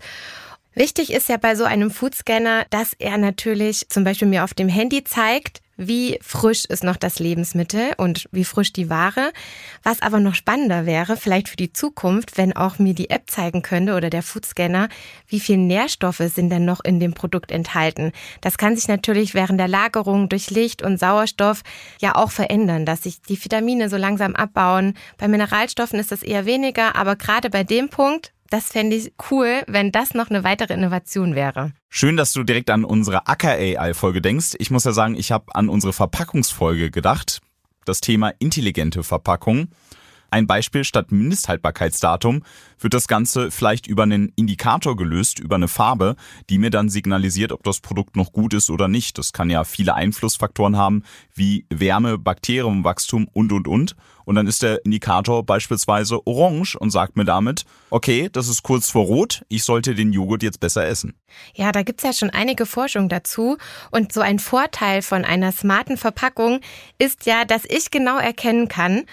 Wichtig 0.74 1.12
ist 1.12 1.28
ja 1.28 1.38
bei 1.38 1.56
so 1.56 1.64
einem 1.64 1.90
Foodscanner, 1.90 2.64
dass 2.70 2.92
er 2.92 3.18
natürlich 3.18 3.88
zum 3.88 4.04
Beispiel 4.04 4.28
mir 4.28 4.44
auf 4.44 4.54
dem 4.54 4.68
Handy 4.68 5.02
zeigt, 5.02 5.60
wie 5.78 6.18
frisch 6.20 6.64
ist 6.64 6.84
noch 6.84 6.96
das 6.96 7.20
Lebensmittel 7.20 7.92
und 7.96 8.28
wie 8.32 8.44
frisch 8.44 8.72
die 8.72 8.90
Ware. 8.90 9.32
Was 9.84 10.02
aber 10.02 10.18
noch 10.18 10.34
spannender 10.34 10.84
wäre, 10.84 11.16
vielleicht 11.16 11.48
für 11.48 11.56
die 11.56 11.72
Zukunft, 11.72 12.36
wenn 12.36 12.54
auch 12.54 12.78
mir 12.78 12.94
die 12.94 13.10
App 13.10 13.30
zeigen 13.30 13.62
könnte 13.62 13.94
oder 13.94 14.10
der 14.10 14.24
Foodscanner, 14.24 14.88
wie 15.28 15.40
viel 15.40 15.56
Nährstoffe 15.56 16.22
sind 16.34 16.50
denn 16.50 16.64
noch 16.64 16.80
in 16.84 16.98
dem 16.98 17.14
Produkt 17.14 17.52
enthalten. 17.52 18.12
Das 18.40 18.58
kann 18.58 18.76
sich 18.76 18.88
natürlich 18.88 19.34
während 19.34 19.60
der 19.60 19.68
Lagerung 19.68 20.28
durch 20.28 20.50
Licht 20.50 20.82
und 20.82 20.98
Sauerstoff 20.98 21.62
ja 22.00 22.16
auch 22.16 22.32
verändern, 22.32 22.84
dass 22.84 23.04
sich 23.04 23.22
die 23.22 23.42
Vitamine 23.42 23.88
so 23.88 23.96
langsam 23.96 24.34
abbauen. 24.34 24.94
Bei 25.16 25.28
Mineralstoffen 25.28 26.00
ist 26.00 26.10
das 26.10 26.24
eher 26.24 26.44
weniger, 26.44 26.96
aber 26.96 27.14
gerade 27.14 27.50
bei 27.50 27.62
dem 27.62 27.88
Punkt 27.88 28.32
das 28.50 28.68
fände 28.68 28.96
ich 28.96 29.12
cool, 29.30 29.62
wenn 29.66 29.92
das 29.92 30.14
noch 30.14 30.30
eine 30.30 30.44
weitere 30.44 30.74
Innovation 30.74 31.34
wäre. 31.34 31.72
Schön, 31.88 32.16
dass 32.16 32.32
du 32.32 32.44
direkt 32.44 32.70
an 32.70 32.84
unsere 32.84 33.26
Acker-AI-Folge 33.26 34.22
denkst. 34.22 34.54
Ich 34.58 34.70
muss 34.70 34.84
ja 34.84 34.92
sagen, 34.92 35.14
ich 35.14 35.32
habe 35.32 35.54
an 35.54 35.68
unsere 35.68 35.92
Verpackungsfolge 35.92 36.90
gedacht. 36.90 37.40
Das 37.84 38.00
Thema 38.00 38.32
intelligente 38.38 39.02
Verpackung. 39.02 39.68
Ein 40.30 40.46
Beispiel 40.46 40.84
statt 40.84 41.10
Mindesthaltbarkeitsdatum 41.10 42.42
wird 42.78 42.94
das 42.94 43.08
Ganze 43.08 43.50
vielleicht 43.50 43.86
über 43.86 44.02
einen 44.02 44.30
Indikator 44.36 44.94
gelöst, 44.94 45.38
über 45.38 45.56
eine 45.56 45.68
Farbe, 45.68 46.16
die 46.50 46.58
mir 46.58 46.70
dann 46.70 46.90
signalisiert, 46.90 47.50
ob 47.50 47.62
das 47.62 47.80
Produkt 47.80 48.14
noch 48.14 48.32
gut 48.32 48.52
ist 48.52 48.68
oder 48.68 48.88
nicht. 48.88 49.16
Das 49.16 49.32
kann 49.32 49.48
ja 49.48 49.64
viele 49.64 49.94
Einflussfaktoren 49.94 50.76
haben, 50.76 51.02
wie 51.34 51.64
Wärme, 51.70 52.18
Bakterienwachstum 52.18 53.28
und, 53.32 53.52
und, 53.52 53.66
und. 53.66 53.96
Und 54.26 54.34
dann 54.34 54.46
ist 54.46 54.62
der 54.62 54.84
Indikator 54.84 55.46
beispielsweise 55.46 56.26
orange 56.26 56.76
und 56.76 56.90
sagt 56.90 57.16
mir 57.16 57.24
damit, 57.24 57.64
okay, 57.88 58.28
das 58.30 58.48
ist 58.48 58.62
kurz 58.62 58.90
vor 58.90 59.06
Rot, 59.06 59.42
ich 59.48 59.64
sollte 59.64 59.94
den 59.94 60.12
Joghurt 60.12 60.42
jetzt 60.42 60.60
besser 60.60 60.86
essen. 60.86 61.14
Ja, 61.54 61.72
da 61.72 61.82
gibt's 61.82 62.02
ja 62.02 62.12
schon 62.12 62.28
einige 62.28 62.66
Forschung 62.66 63.08
dazu. 63.08 63.56
Und 63.90 64.12
so 64.12 64.20
ein 64.20 64.38
Vorteil 64.38 65.00
von 65.00 65.24
einer 65.24 65.52
smarten 65.52 65.96
Verpackung 65.96 66.60
ist 66.98 67.24
ja, 67.24 67.46
dass 67.46 67.62
ich 67.64 67.90
genau 67.90 68.18
erkennen 68.18 68.68
kann, 68.68 69.04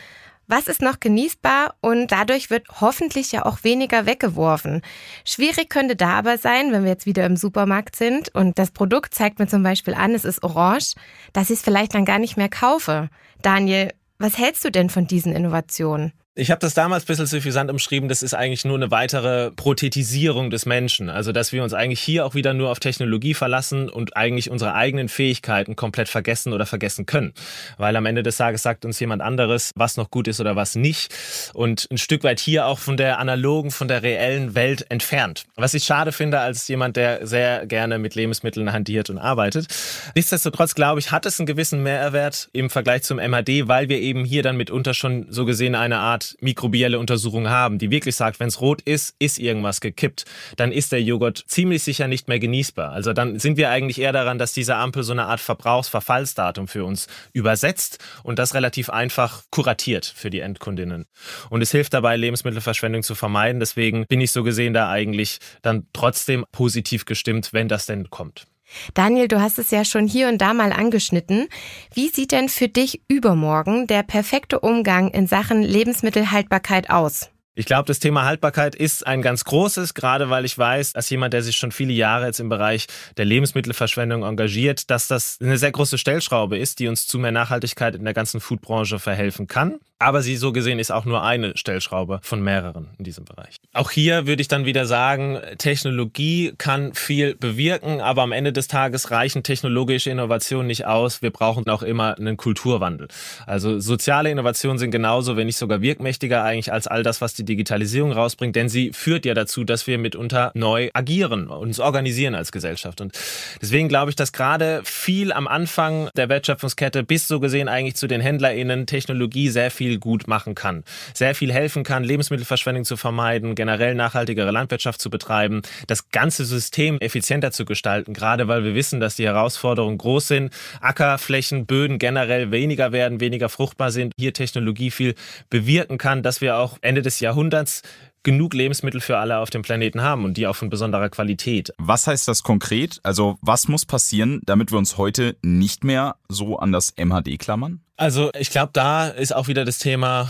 was 0.47 0.67
ist 0.67 0.81
noch 0.81 0.99
genießbar 0.99 1.75
und 1.81 2.11
dadurch 2.11 2.49
wird 2.49 2.67
hoffentlich 2.81 3.31
ja 3.31 3.45
auch 3.45 3.63
weniger 3.63 4.05
weggeworfen. 4.05 4.81
Schwierig 5.23 5.69
könnte 5.69 5.95
da 5.95 6.11
aber 6.11 6.37
sein, 6.37 6.71
wenn 6.71 6.83
wir 6.83 6.91
jetzt 6.91 7.05
wieder 7.05 7.25
im 7.25 7.37
Supermarkt 7.37 7.95
sind 7.95 8.33
und 8.33 8.59
das 8.59 8.71
Produkt 8.71 9.13
zeigt 9.13 9.39
mir 9.39 9.47
zum 9.47 9.63
Beispiel 9.63 9.93
an, 9.93 10.13
es 10.13 10.25
ist 10.25 10.43
orange, 10.43 10.95
dass 11.33 11.49
ich 11.49 11.57
es 11.59 11.63
vielleicht 11.63 11.93
dann 11.93 12.05
gar 12.05 12.19
nicht 12.19 12.37
mehr 12.37 12.49
kaufe. 12.49 13.09
Daniel, 13.41 13.91
was 14.17 14.37
hältst 14.37 14.63
du 14.63 14.71
denn 14.71 14.89
von 14.89 15.07
diesen 15.07 15.33
Innovationen? 15.33 16.13
Ich 16.37 16.51
habe 16.51 16.59
das 16.59 16.73
damals 16.73 17.03
ein 17.03 17.07
bisschen 17.07 17.27
suffisant 17.27 17.71
umschrieben, 17.71 18.09
das 18.09 18.21
ist 18.21 18.33
eigentlich 18.33 18.65
nur 18.65 18.75
eine 18.75 18.91
weitere 18.91 19.51
Prothetisierung 19.51 20.49
des 20.49 20.65
Menschen. 20.65 21.09
Also, 21.09 21.31
dass 21.31 21.53
wir 21.53 21.63
uns 21.63 21.73
eigentlich 21.73 22.01
hier 22.01 22.25
auch 22.25 22.35
wieder 22.35 22.53
nur 22.53 22.71
auf 22.71 22.81
Technologie 22.81 23.33
verlassen 23.33 23.87
und 23.87 24.17
eigentlich 24.17 24.51
unsere 24.51 24.73
eigenen 24.73 25.07
Fähigkeiten 25.07 25.77
komplett 25.77 26.09
vergessen 26.09 26.51
oder 26.51 26.65
vergessen 26.65 27.05
können. 27.05 27.31
Weil 27.77 27.95
am 27.95 28.05
Ende 28.05 28.21
des 28.21 28.35
Tages 28.35 28.63
sagt 28.63 28.83
uns 28.83 28.99
jemand 28.99 29.21
anderes, 29.21 29.71
was 29.77 29.95
noch 29.95 30.11
gut 30.11 30.27
ist 30.27 30.41
oder 30.41 30.57
was 30.57 30.75
nicht. 30.75 31.15
Und 31.53 31.87
ein 31.89 31.97
Stück 31.97 32.25
weit 32.25 32.41
hier 32.41 32.65
auch 32.65 32.79
von 32.79 32.97
der 32.97 33.19
analogen, 33.19 33.71
von 33.71 33.87
der 33.87 34.03
reellen 34.03 34.55
Welt 34.55 34.87
entfernt. 34.91 35.45
Was 35.55 35.73
ich 35.73 35.85
schade 35.85 36.11
finde 36.11 36.41
als 36.41 36.67
jemand, 36.67 36.97
der 36.97 37.25
sehr 37.25 37.65
gerne 37.65 37.97
mit 37.97 38.13
Lebensmitteln 38.15 38.73
hantiert 38.73 39.09
und 39.09 39.19
arbeitet. 39.19 39.67
Nichtsdestotrotz, 40.15 40.75
glaube 40.75 40.99
ich, 40.99 41.11
hat 41.11 41.25
es 41.25 41.39
einen 41.39 41.47
gewissen 41.47 41.81
Mehrwert 41.81 42.49
im 42.51 42.69
Vergleich 42.69 43.03
zum 43.03 43.19
MHD, 43.19 43.69
weil 43.69 43.87
wir 43.87 44.01
eben 44.01 44.25
hier 44.25 44.43
dann 44.43 44.57
mitunter 44.57 44.93
schon 44.93 45.27
so 45.29 45.45
gesehen 45.45 45.75
eine 45.75 45.99
Art 45.99 46.24
mikrobielle 46.41 46.99
Untersuchung 46.99 47.49
haben, 47.49 47.77
die 47.77 47.91
wirklich 47.91 48.15
sagt, 48.15 48.39
wenn 48.39 48.47
es 48.47 48.61
rot 48.61 48.81
ist, 48.81 49.15
ist 49.19 49.39
irgendwas 49.39 49.81
gekippt, 49.81 50.25
dann 50.57 50.71
ist 50.71 50.91
der 50.91 51.01
Joghurt 51.01 51.43
ziemlich 51.47 51.83
sicher 51.83 52.07
nicht 52.07 52.27
mehr 52.27 52.39
genießbar. 52.39 52.91
Also 52.91 53.13
dann 53.13 53.39
sind 53.39 53.57
wir 53.57 53.69
eigentlich 53.69 53.99
eher 53.99 54.13
daran, 54.13 54.37
dass 54.37 54.53
diese 54.53 54.75
Ampel 54.75 55.03
so 55.03 55.11
eine 55.11 55.25
Art 55.25 55.39
Verbrauchsverfallsdatum 55.39 56.67
für 56.67 56.85
uns 56.85 57.07
übersetzt 57.33 58.03
und 58.23 58.39
das 58.39 58.53
relativ 58.53 58.89
einfach 58.89 59.43
kuratiert 59.51 60.05
für 60.05 60.29
die 60.29 60.39
Endkundinnen. 60.39 61.05
Und 61.49 61.61
es 61.61 61.71
hilft 61.71 61.93
dabei, 61.93 62.17
Lebensmittelverschwendung 62.17 63.03
zu 63.03 63.15
vermeiden. 63.15 63.59
Deswegen 63.59 64.05
bin 64.07 64.21
ich 64.21 64.31
so 64.31 64.43
gesehen 64.43 64.73
da 64.73 64.89
eigentlich 64.89 65.39
dann 65.61 65.87
trotzdem 65.93 66.45
positiv 66.51 67.05
gestimmt, 67.05 67.53
wenn 67.53 67.67
das 67.67 67.85
denn 67.85 68.09
kommt. 68.09 68.47
Daniel, 68.93 69.27
du 69.27 69.41
hast 69.41 69.59
es 69.59 69.71
ja 69.71 69.85
schon 69.85 70.07
hier 70.07 70.27
und 70.27 70.39
da 70.39 70.53
mal 70.53 70.71
angeschnitten. 70.71 71.47
Wie 71.93 72.09
sieht 72.09 72.31
denn 72.31 72.49
für 72.49 72.67
dich 72.67 73.01
übermorgen 73.07 73.87
der 73.87 74.03
perfekte 74.03 74.59
Umgang 74.59 75.09
in 75.09 75.27
Sachen 75.27 75.61
Lebensmittelhaltbarkeit 75.61 76.89
aus? 76.89 77.29
Ich 77.57 77.65
glaube, 77.65 77.87
das 77.87 77.99
Thema 77.99 78.25
Haltbarkeit 78.25 78.75
ist 78.75 79.07
ein 79.07 79.21
ganz 79.21 79.45
großes, 79.45 79.93
gerade 79.93 80.29
weil 80.29 80.43
ich 80.43 80.57
weiß, 80.57 80.93
als 80.93 81.09
jemand, 81.09 81.33
der 81.33 81.41
sich 81.41 81.55
schon 81.55 81.71
viele 81.71 81.93
Jahre 81.93 82.25
jetzt 82.25 82.41
im 82.41 82.49
Bereich 82.49 82.87
der 83.15 83.23
Lebensmittelverschwendung 83.23 84.23
engagiert, 84.23 84.89
dass 84.91 85.07
das 85.07 85.37
eine 85.41 85.57
sehr 85.57 85.71
große 85.71 85.97
Stellschraube 85.97 86.57
ist, 86.57 86.79
die 86.79 86.89
uns 86.89 87.07
zu 87.07 87.17
mehr 87.17 87.31
Nachhaltigkeit 87.31 87.95
in 87.95 88.03
der 88.03 88.13
ganzen 88.13 88.41
Foodbranche 88.41 88.99
verhelfen 88.99 89.47
kann. 89.47 89.79
Aber 89.97 90.21
sie 90.21 90.35
so 90.35 90.51
gesehen 90.51 90.77
ist 90.77 90.91
auch 90.91 91.05
nur 91.05 91.23
eine 91.23 91.55
Stellschraube 91.55 92.19
von 92.21 92.43
mehreren 92.43 92.89
in 92.97 93.05
diesem 93.05 93.23
Bereich. 93.23 93.55
Auch 93.73 93.91
hier 93.91 94.27
würde 94.27 94.41
ich 94.41 94.49
dann 94.49 94.65
wieder 94.65 94.85
sagen, 94.85 95.39
Technologie 95.57 96.53
kann 96.57 96.93
viel 96.93 97.35
bewirken, 97.35 98.01
aber 98.01 98.21
am 98.23 98.33
Ende 98.33 98.51
des 98.51 98.67
Tages 98.67 99.11
reichen 99.11 99.43
technologische 99.43 100.09
Innovationen 100.09 100.67
nicht 100.67 100.85
aus. 100.85 101.21
Wir 101.21 101.31
brauchen 101.31 101.69
auch 101.69 101.81
immer 101.81 102.17
einen 102.17 102.35
Kulturwandel. 102.35 103.07
Also 103.45 103.79
soziale 103.79 104.29
Innovationen 104.29 104.79
sind 104.79 104.91
genauso, 104.91 105.37
wenn 105.37 105.47
nicht 105.47 105.57
sogar 105.57 105.81
wirkmächtiger 105.81 106.43
eigentlich 106.43 106.73
als 106.73 106.87
all 106.87 107.01
das, 107.01 107.21
was 107.21 107.33
die 107.33 107.45
Digitalisierung 107.45 108.11
rausbringt, 108.11 108.57
denn 108.57 108.67
sie 108.67 108.91
führt 108.91 109.25
ja 109.25 109.33
dazu, 109.33 109.63
dass 109.63 109.87
wir 109.87 109.97
mitunter 109.97 110.51
neu 110.55 110.89
agieren, 110.93 111.47
uns 111.47 111.79
organisieren 111.79 112.35
als 112.35 112.51
Gesellschaft. 112.51 112.99
Und 112.99 113.17
deswegen 113.61 113.87
glaube 113.87 114.09
ich, 114.09 114.17
dass 114.17 114.33
gerade 114.33 114.81
viel 114.83 115.31
am 115.31 115.47
Anfang 115.47 116.09
der 116.17 116.27
Wertschöpfungskette 116.27 117.03
bis 117.03 117.29
so 117.29 117.39
gesehen 117.39 117.69
eigentlich 117.69 117.95
zu 117.95 118.07
den 118.07 118.19
HändlerInnen 118.19 118.87
Technologie 118.87 119.47
sehr 119.47 119.71
viel 119.71 119.84
viel 119.85 119.99
gut 119.99 120.27
machen 120.27 120.55
kann. 120.55 120.83
Sehr 121.13 121.35
viel 121.35 121.53
helfen 121.53 121.83
kann, 121.83 122.03
Lebensmittelverschwendung 122.03 122.85
zu 122.85 122.97
vermeiden, 122.97 123.53
generell 123.53 123.93
nachhaltigere 123.93 124.49
Landwirtschaft 124.49 124.99
zu 124.99 125.11
betreiben, 125.11 125.61
das 125.85 126.09
ganze 126.09 126.43
System 126.43 126.97
effizienter 126.99 127.51
zu 127.51 127.65
gestalten, 127.65 128.13
gerade 128.13 128.47
weil 128.47 128.63
wir 128.63 128.73
wissen, 128.73 128.99
dass 128.99 129.15
die 129.15 129.25
Herausforderungen 129.25 129.99
groß 129.99 130.27
sind. 130.27 130.53
Ackerflächen, 130.81 131.67
Böden 131.67 131.99
generell 131.99 132.49
weniger 132.49 132.91
werden, 132.91 133.19
weniger 133.19 133.47
fruchtbar 133.47 133.91
sind. 133.91 134.11
Hier 134.17 134.33
Technologie 134.33 134.89
viel 134.89 135.13
bewirken 135.51 135.99
kann, 135.99 136.23
dass 136.23 136.41
wir 136.41 136.57
auch 136.57 136.79
Ende 136.81 137.03
des 137.03 137.19
Jahrhunderts 137.19 137.83
genug 138.23 138.55
Lebensmittel 138.55 139.01
für 139.01 139.19
alle 139.19 139.37
auf 139.37 139.51
dem 139.51 139.61
Planeten 139.61 140.01
haben 140.01 140.25
und 140.25 140.35
die 140.35 140.47
auch 140.47 140.55
von 140.55 140.71
besonderer 140.71 141.09
Qualität. 141.09 141.71
Was 141.77 142.07
heißt 142.07 142.27
das 142.27 142.41
konkret? 142.41 142.99
Also 143.03 143.37
was 143.41 143.67
muss 143.67 143.85
passieren, 143.85 144.41
damit 144.45 144.71
wir 144.71 144.79
uns 144.79 144.97
heute 144.97 145.37
nicht 145.43 145.83
mehr 145.83 146.15
so 146.27 146.57
an 146.57 146.71
das 146.71 146.95
MHD 146.97 147.37
klammern? 147.37 147.84
Also 147.97 148.29
ich 148.37 148.49
glaube, 148.49 148.71
da 148.73 149.07
ist 149.07 149.33
auch 149.33 149.47
wieder 149.47 149.63
das 149.63 149.79
Thema 149.79 150.29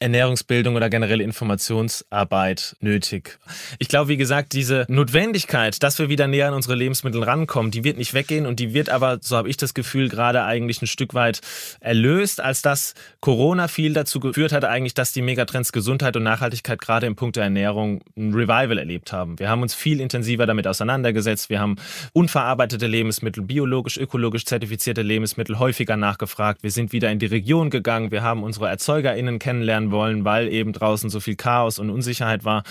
Ernährungsbildung 0.00 0.74
oder 0.76 0.90
generelle 0.90 1.22
Informationsarbeit 1.22 2.76
nötig. 2.80 3.38
Ich 3.78 3.88
glaube, 3.88 4.08
wie 4.08 4.16
gesagt, 4.16 4.52
diese 4.52 4.84
Notwendigkeit, 4.88 5.82
dass 5.82 5.98
wir 5.98 6.08
wieder 6.08 6.26
näher 6.26 6.48
an 6.48 6.54
unsere 6.54 6.74
Lebensmittel 6.74 7.22
rankommen, 7.22 7.70
die 7.70 7.84
wird 7.84 7.96
nicht 7.96 8.12
weggehen 8.12 8.46
und 8.46 8.60
die 8.60 8.74
wird 8.74 8.90
aber, 8.90 9.18
so 9.22 9.36
habe 9.36 9.48
ich 9.48 9.56
das 9.56 9.72
Gefühl, 9.72 10.08
gerade 10.08 10.44
eigentlich 10.44 10.82
ein 10.82 10.86
Stück 10.86 11.14
weit 11.14 11.40
erlöst, 11.80 12.40
als 12.40 12.60
dass 12.60 12.94
Corona 13.20 13.68
viel 13.68 13.92
dazu 13.94 14.20
geführt 14.20 14.52
hat, 14.52 14.64
eigentlich, 14.64 14.94
dass 14.94 15.12
die 15.12 15.22
Megatrends 15.22 15.72
Gesundheit 15.72 16.16
und 16.16 16.24
Nachhaltigkeit 16.24 16.80
gerade 16.80 17.06
im 17.06 17.16
Punkt 17.16 17.36
der 17.36 17.44
Ernährung 17.44 18.02
ein 18.16 18.34
Revival 18.34 18.78
erlebt 18.78 19.12
haben. 19.12 19.38
Wir 19.38 19.48
haben 19.48 19.62
uns 19.62 19.74
viel 19.74 20.00
intensiver 20.00 20.46
damit 20.46 20.66
auseinandergesetzt. 20.66 21.50
Wir 21.50 21.60
haben 21.60 21.76
unverarbeitete 22.12 22.86
Lebensmittel, 22.86 23.42
biologisch, 23.42 23.96
ökologisch 23.96 24.44
zertifizierte 24.44 25.02
Lebensmittel 25.02 25.58
häufiger 25.58 25.96
nachgefragt. 25.96 26.62
Wir 26.62 26.70
sind 26.70 26.92
wieder 26.92 27.10
in 27.10 27.18
die 27.18 27.26
Region 27.26 27.70
gegangen. 27.70 28.10
Wir 28.10 28.22
haben 28.22 28.42
unsere 28.42 28.68
ErzeugerInnen 28.68 29.38
kennenlernen 29.38 29.83
werden 29.84 29.92
wollen, 29.92 30.24
weil 30.24 30.48
eben 30.48 30.72
draußen 30.72 31.10
so 31.10 31.20
viel 31.20 31.36
Chaos 31.36 31.78
und 31.78 31.90
Unsicherheit 31.90 32.44
war. 32.44 32.62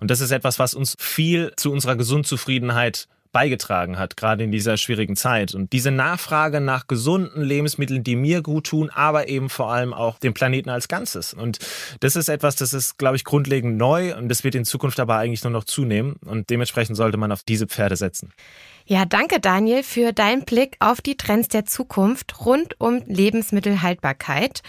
Und 0.00 0.10
das 0.10 0.20
ist 0.20 0.30
etwas, 0.30 0.58
was 0.58 0.74
uns 0.74 0.96
viel 0.98 1.52
zu 1.56 1.72
unserer 1.72 1.96
Gesundzufriedenheit 1.96 3.08
beigetragen 3.32 3.98
hat, 3.98 4.18
gerade 4.18 4.44
in 4.44 4.52
dieser 4.52 4.76
schwierigen 4.76 5.16
Zeit. 5.16 5.54
Und 5.54 5.72
diese 5.72 5.90
Nachfrage 5.90 6.60
nach 6.60 6.86
gesunden 6.86 7.42
Lebensmitteln, 7.42 8.04
die 8.04 8.14
mir 8.14 8.42
gut 8.42 8.66
tun, 8.66 8.90
aber 8.90 9.28
eben 9.28 9.48
vor 9.48 9.72
allem 9.72 9.94
auch 9.94 10.18
dem 10.18 10.34
Planeten 10.34 10.68
als 10.68 10.86
Ganzes. 10.86 11.32
Und 11.32 11.58
das 12.00 12.14
ist 12.14 12.28
etwas, 12.28 12.56
das 12.56 12.74
ist, 12.74 12.98
glaube 12.98 13.16
ich, 13.16 13.24
grundlegend 13.24 13.78
neu 13.78 14.14
und 14.14 14.28
das 14.28 14.44
wird 14.44 14.54
in 14.54 14.66
Zukunft 14.66 15.00
aber 15.00 15.16
eigentlich 15.16 15.42
nur 15.44 15.50
noch 15.50 15.64
zunehmen. 15.64 16.16
Und 16.26 16.50
dementsprechend 16.50 16.98
sollte 16.98 17.16
man 17.16 17.32
auf 17.32 17.42
diese 17.42 17.66
Pferde 17.66 17.96
setzen. 17.96 18.34
Ja, 18.84 19.06
danke 19.06 19.40
Daniel 19.40 19.82
für 19.82 20.12
deinen 20.12 20.44
Blick 20.44 20.76
auf 20.80 21.00
die 21.00 21.16
Trends 21.16 21.48
der 21.48 21.64
Zukunft 21.64 22.44
rund 22.44 22.78
um 22.80 23.02
Lebensmittelhaltbarkeit. 23.06 24.60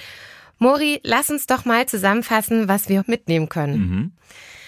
Mori, 0.57 0.99
lass 1.03 1.29
uns 1.29 1.47
doch 1.47 1.65
mal 1.65 1.85
zusammenfassen, 1.87 2.67
was 2.67 2.89
wir 2.89 3.03
mitnehmen 3.07 3.49
können. 3.49 3.77
Mhm. 3.77 4.11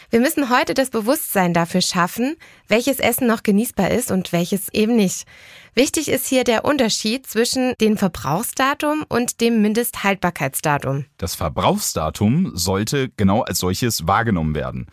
Wir 0.10 0.20
müssen 0.20 0.50
heute 0.50 0.74
das 0.74 0.92
Bewusstsein 0.92 1.54
dafür 1.54 1.82
schaffen, 1.82 2.36
welches 2.68 3.00
Essen 3.00 3.28
noch 3.28 3.44
genießbar 3.44 3.92
ist 3.92 4.12
und 4.12 4.32
welches 4.32 4.70
eben 4.72 4.96
nicht. 4.96 5.26
Wichtig 5.74 6.10
ist 6.10 6.28
hier 6.28 6.44
der 6.44 6.64
Unterschied 6.64 7.28
zwischen 7.28 7.74
dem 7.82 7.98
Verbrauchsdatum 7.98 9.04
und 9.10 9.42
dem 9.42 9.62
Mindesthaltbarkeitsdatum. 9.62 11.06
Das 11.18 11.36
Verbrauchsdatum 11.36 12.52
sollte 12.56 13.10
genau 13.18 13.42
als 13.42 13.60
solches 13.60 14.08
wahrgenommen 14.08 14.56
werden. 14.56 14.88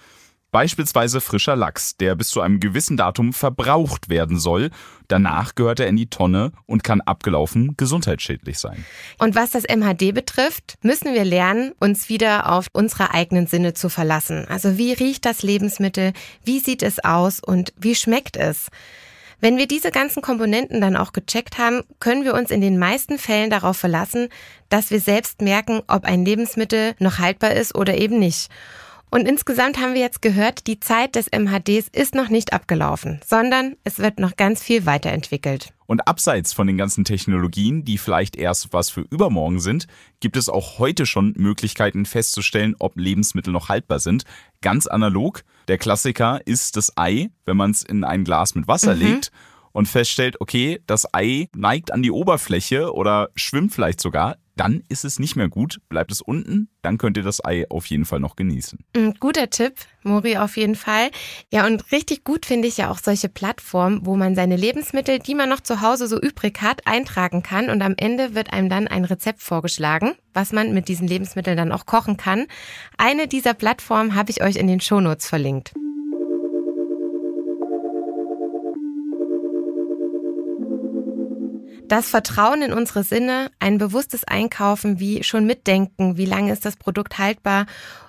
Beispielsweise 0.52 1.22
frischer 1.22 1.56
Lachs, 1.56 1.96
der 1.96 2.14
bis 2.14 2.28
zu 2.28 2.42
einem 2.42 2.60
gewissen 2.60 2.98
Datum 2.98 3.32
verbraucht 3.32 4.10
werden 4.10 4.38
soll. 4.38 4.70
Danach 5.08 5.54
gehört 5.54 5.80
er 5.80 5.86
in 5.86 5.96
die 5.96 6.10
Tonne 6.10 6.52
und 6.66 6.84
kann 6.84 7.00
abgelaufen 7.00 7.74
gesundheitsschädlich 7.78 8.58
sein. 8.58 8.84
Und 9.18 9.34
was 9.34 9.50
das 9.50 9.64
MHD 9.64 10.12
betrifft, 10.12 10.74
müssen 10.82 11.14
wir 11.14 11.24
lernen, 11.24 11.72
uns 11.80 12.10
wieder 12.10 12.52
auf 12.52 12.66
unsere 12.74 13.14
eigenen 13.14 13.46
Sinne 13.46 13.72
zu 13.72 13.88
verlassen. 13.88 14.46
Also 14.46 14.76
wie 14.76 14.92
riecht 14.92 15.24
das 15.24 15.42
Lebensmittel, 15.42 16.12
wie 16.44 16.60
sieht 16.60 16.82
es 16.82 17.02
aus 17.02 17.40
und 17.40 17.72
wie 17.78 17.94
schmeckt 17.94 18.36
es? 18.36 18.68
Wenn 19.40 19.56
wir 19.56 19.66
diese 19.66 19.90
ganzen 19.90 20.22
Komponenten 20.22 20.82
dann 20.82 20.96
auch 20.96 21.12
gecheckt 21.12 21.56
haben, 21.56 21.82
können 21.98 22.24
wir 22.24 22.34
uns 22.34 22.50
in 22.50 22.60
den 22.60 22.78
meisten 22.78 23.18
Fällen 23.18 23.48
darauf 23.48 23.78
verlassen, 23.78 24.28
dass 24.68 24.90
wir 24.90 25.00
selbst 25.00 25.40
merken, 25.40 25.80
ob 25.88 26.04
ein 26.04 26.26
Lebensmittel 26.26 26.94
noch 26.98 27.18
haltbar 27.18 27.52
ist 27.52 27.74
oder 27.74 27.96
eben 27.96 28.18
nicht. 28.18 28.50
Und 29.14 29.28
insgesamt 29.28 29.78
haben 29.78 29.92
wir 29.92 30.00
jetzt 30.00 30.22
gehört, 30.22 30.66
die 30.66 30.80
Zeit 30.80 31.16
des 31.16 31.26
MHDs 31.26 31.88
ist 31.92 32.14
noch 32.14 32.30
nicht 32.30 32.54
abgelaufen, 32.54 33.20
sondern 33.26 33.76
es 33.84 33.98
wird 33.98 34.18
noch 34.18 34.36
ganz 34.36 34.62
viel 34.62 34.86
weiterentwickelt. 34.86 35.74
Und 35.84 36.08
abseits 36.08 36.54
von 36.54 36.66
den 36.66 36.78
ganzen 36.78 37.04
Technologien, 37.04 37.84
die 37.84 37.98
vielleicht 37.98 38.36
erst 38.36 38.72
was 38.72 38.88
für 38.88 39.02
übermorgen 39.02 39.60
sind, 39.60 39.86
gibt 40.20 40.38
es 40.38 40.48
auch 40.48 40.78
heute 40.78 41.04
schon 41.04 41.34
Möglichkeiten 41.36 42.06
festzustellen, 42.06 42.74
ob 42.78 42.96
Lebensmittel 42.96 43.52
noch 43.52 43.68
haltbar 43.68 43.98
sind. 43.98 44.24
Ganz 44.62 44.86
analog. 44.86 45.44
Der 45.68 45.76
Klassiker 45.76 46.40
ist 46.46 46.78
das 46.78 46.96
Ei, 46.96 47.28
wenn 47.44 47.58
man 47.58 47.72
es 47.72 47.82
in 47.82 48.04
ein 48.04 48.24
Glas 48.24 48.54
mit 48.54 48.66
Wasser 48.66 48.94
mhm. 48.94 49.00
legt 49.02 49.30
und 49.72 49.88
feststellt, 49.88 50.40
okay, 50.40 50.80
das 50.86 51.06
Ei 51.12 51.50
neigt 51.54 51.92
an 51.92 52.02
die 52.02 52.12
Oberfläche 52.12 52.94
oder 52.94 53.28
schwimmt 53.34 53.74
vielleicht 53.74 54.00
sogar, 54.00 54.38
dann 54.56 54.82
ist 54.88 55.04
es 55.04 55.18
nicht 55.18 55.36
mehr 55.36 55.48
gut. 55.48 55.80
Bleibt 55.88 56.12
es 56.12 56.20
unten, 56.20 56.68
dann 56.82 56.98
könnt 56.98 57.16
ihr 57.16 57.22
das 57.22 57.44
Ei 57.44 57.64
auf 57.70 57.86
jeden 57.86 58.04
Fall 58.04 58.20
noch 58.20 58.36
genießen. 58.36 58.78
Mm, 58.96 59.10
guter 59.18 59.50
Tipp, 59.50 59.74
Mori, 60.02 60.36
auf 60.36 60.56
jeden 60.56 60.74
Fall. 60.74 61.10
Ja, 61.50 61.66
und 61.66 61.90
richtig 61.92 62.24
gut 62.24 62.46
finde 62.46 62.68
ich 62.68 62.76
ja 62.76 62.90
auch 62.90 62.98
solche 62.98 63.28
Plattformen, 63.28 64.04
wo 64.04 64.16
man 64.16 64.34
seine 64.34 64.56
Lebensmittel, 64.56 65.18
die 65.18 65.34
man 65.34 65.48
noch 65.48 65.60
zu 65.60 65.80
Hause 65.80 66.06
so 66.06 66.20
übrig 66.20 66.60
hat, 66.60 66.86
eintragen 66.86 67.42
kann 67.42 67.70
und 67.70 67.82
am 67.82 67.94
Ende 67.96 68.34
wird 68.34 68.52
einem 68.52 68.68
dann 68.68 68.88
ein 68.88 69.04
Rezept 69.04 69.42
vorgeschlagen, 69.42 70.12
was 70.34 70.52
man 70.52 70.74
mit 70.74 70.88
diesen 70.88 71.08
Lebensmitteln 71.08 71.56
dann 71.56 71.72
auch 71.72 71.86
kochen 71.86 72.16
kann. 72.16 72.46
Eine 72.98 73.28
dieser 73.28 73.54
Plattformen 73.54 74.14
habe 74.14 74.30
ich 74.30 74.42
euch 74.42 74.56
in 74.56 74.66
den 74.66 74.80
Shownotes 74.80 75.28
verlinkt. 75.28 75.72
Das 81.92 82.08
Vertrauen 82.08 82.62
in 82.62 82.72
unsere 82.72 83.04
Sinne, 83.04 83.50
ein 83.58 83.76
bewusstes 83.76 84.24
Einkaufen, 84.24 84.98
wie 84.98 85.22
schon 85.24 85.44
mitdenken, 85.44 86.16
wie 86.16 86.24
lange 86.24 86.50
ist 86.50 86.64
das 86.64 86.76
Produkt 86.76 87.18
haltbar, 87.18 87.66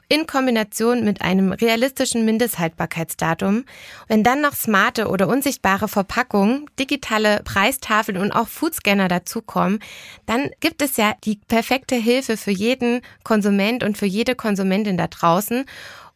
in 0.08 0.26
Kombination 0.26 1.04
mit 1.04 1.22
einem 1.22 1.52
realistischen 1.52 2.24
Mindesthaltbarkeitsdatum. 2.24 3.66
Wenn 4.08 4.24
dann 4.24 4.40
noch 4.40 4.54
smarte 4.54 5.10
oder 5.10 5.28
unsichtbare 5.28 5.90
Verpackungen, 5.90 6.66
digitale 6.80 7.42
Preistafeln 7.44 8.18
und 8.18 8.32
auch 8.32 8.48
Foodscanner 8.48 9.10
dazukommen, 9.10 9.80
dann 10.28 10.50
gibt 10.62 10.82
es 10.82 10.96
ja 10.96 11.16
die 11.26 11.42
perfekte 11.50 11.96
Hilfe 11.96 12.38
für 12.38 12.52
jeden 12.52 13.02
Konsument 13.26 13.84
und 13.84 13.98
für 13.98 14.06
jede 14.06 14.36
Konsumentin 14.36 14.96
da 14.96 15.08
draußen, 15.08 15.66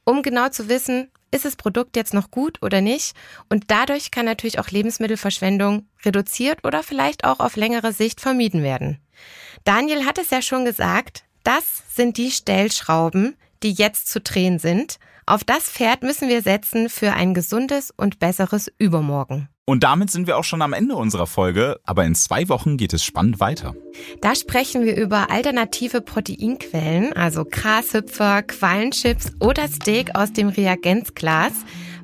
um 0.05 0.21
genau 0.21 0.47
zu 0.47 0.69
wissen, 0.69 1.09
ist 1.31 1.45
das 1.45 1.55
Produkt 1.55 1.95
jetzt 1.95 2.13
noch 2.13 2.31
gut 2.31 2.61
oder 2.61 2.81
nicht? 2.81 3.15
Und 3.49 3.65
dadurch 3.67 4.11
kann 4.11 4.25
natürlich 4.25 4.59
auch 4.59 4.69
Lebensmittelverschwendung 4.69 5.87
reduziert 6.05 6.65
oder 6.65 6.83
vielleicht 6.83 7.23
auch 7.23 7.39
auf 7.39 7.55
längere 7.55 7.93
Sicht 7.93 8.21
vermieden 8.21 8.63
werden. 8.63 8.99
Daniel 9.63 10.05
hat 10.05 10.17
es 10.17 10.29
ja 10.29 10.41
schon 10.41 10.65
gesagt, 10.65 11.25
das 11.43 11.83
sind 11.93 12.17
die 12.17 12.31
Stellschrauben, 12.31 13.35
die 13.63 13.71
jetzt 13.71 14.07
zu 14.09 14.21
drehen 14.21 14.59
sind. 14.59 14.99
Auf 15.25 15.43
das 15.43 15.69
Pferd 15.69 16.03
müssen 16.03 16.29
wir 16.29 16.41
setzen 16.41 16.89
für 16.89 17.13
ein 17.13 17.33
gesundes 17.33 17.91
und 17.95 18.19
besseres 18.19 18.71
Übermorgen. 18.77 19.49
Und 19.69 19.83
damit 19.83 20.09
sind 20.09 20.27
wir 20.27 20.37
auch 20.37 20.45
schon 20.45 20.61
am 20.61 20.71
Ende 20.71 20.95
unserer 20.95 21.27
Folge, 21.27 21.77
aber 21.83 22.05
in 22.05 22.15
zwei 22.15 22.47
Wochen 22.47 22.77
geht 22.77 22.93
es 22.93 23.03
spannend 23.03 23.41
weiter. 23.41 23.75
Da 24.21 24.33
sprechen 24.33 24.85
wir 24.85 24.95
über 24.95 25.29
alternative 25.29 25.99
Proteinquellen, 25.99 27.11
also 27.11 27.43
Grashüpfer, 27.43 28.43
Quallenchips 28.43 29.33
oder 29.41 29.67
Steak 29.67 30.15
aus 30.15 30.31
dem 30.31 30.47
Reagenzglas. 30.47 31.51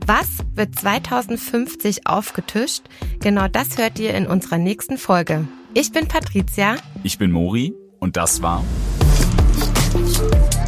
Was 0.06 0.28
wird 0.56 0.78
2050 0.78 2.06
aufgetischt? 2.06 2.84
Genau 3.22 3.48
das 3.48 3.78
hört 3.78 3.98
ihr 3.98 4.14
in 4.14 4.28
unserer 4.28 4.58
nächsten 4.58 4.98
Folge. 4.98 5.48
Ich 5.74 5.94
bin 5.94 6.10
Patricia. 6.10 6.76
Ich 7.04 7.18
bin 7.18 7.32
Mori 7.32 7.74
und 8.00 8.18
das 8.18 8.42
war 8.42 8.62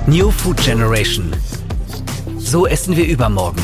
New 0.07 0.31
Food 0.31 0.63
Generation. 0.63 1.33
So 2.37 2.65
essen 2.65 2.95
wir 2.95 3.05
übermorgen. 3.05 3.61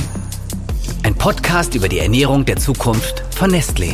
Podcast 1.22 1.76
über 1.76 1.88
die 1.88 2.00
Ernährung 2.00 2.46
der 2.46 2.56
Zukunft 2.56 3.24
von 3.30 3.52
Nestlé. 3.52 3.94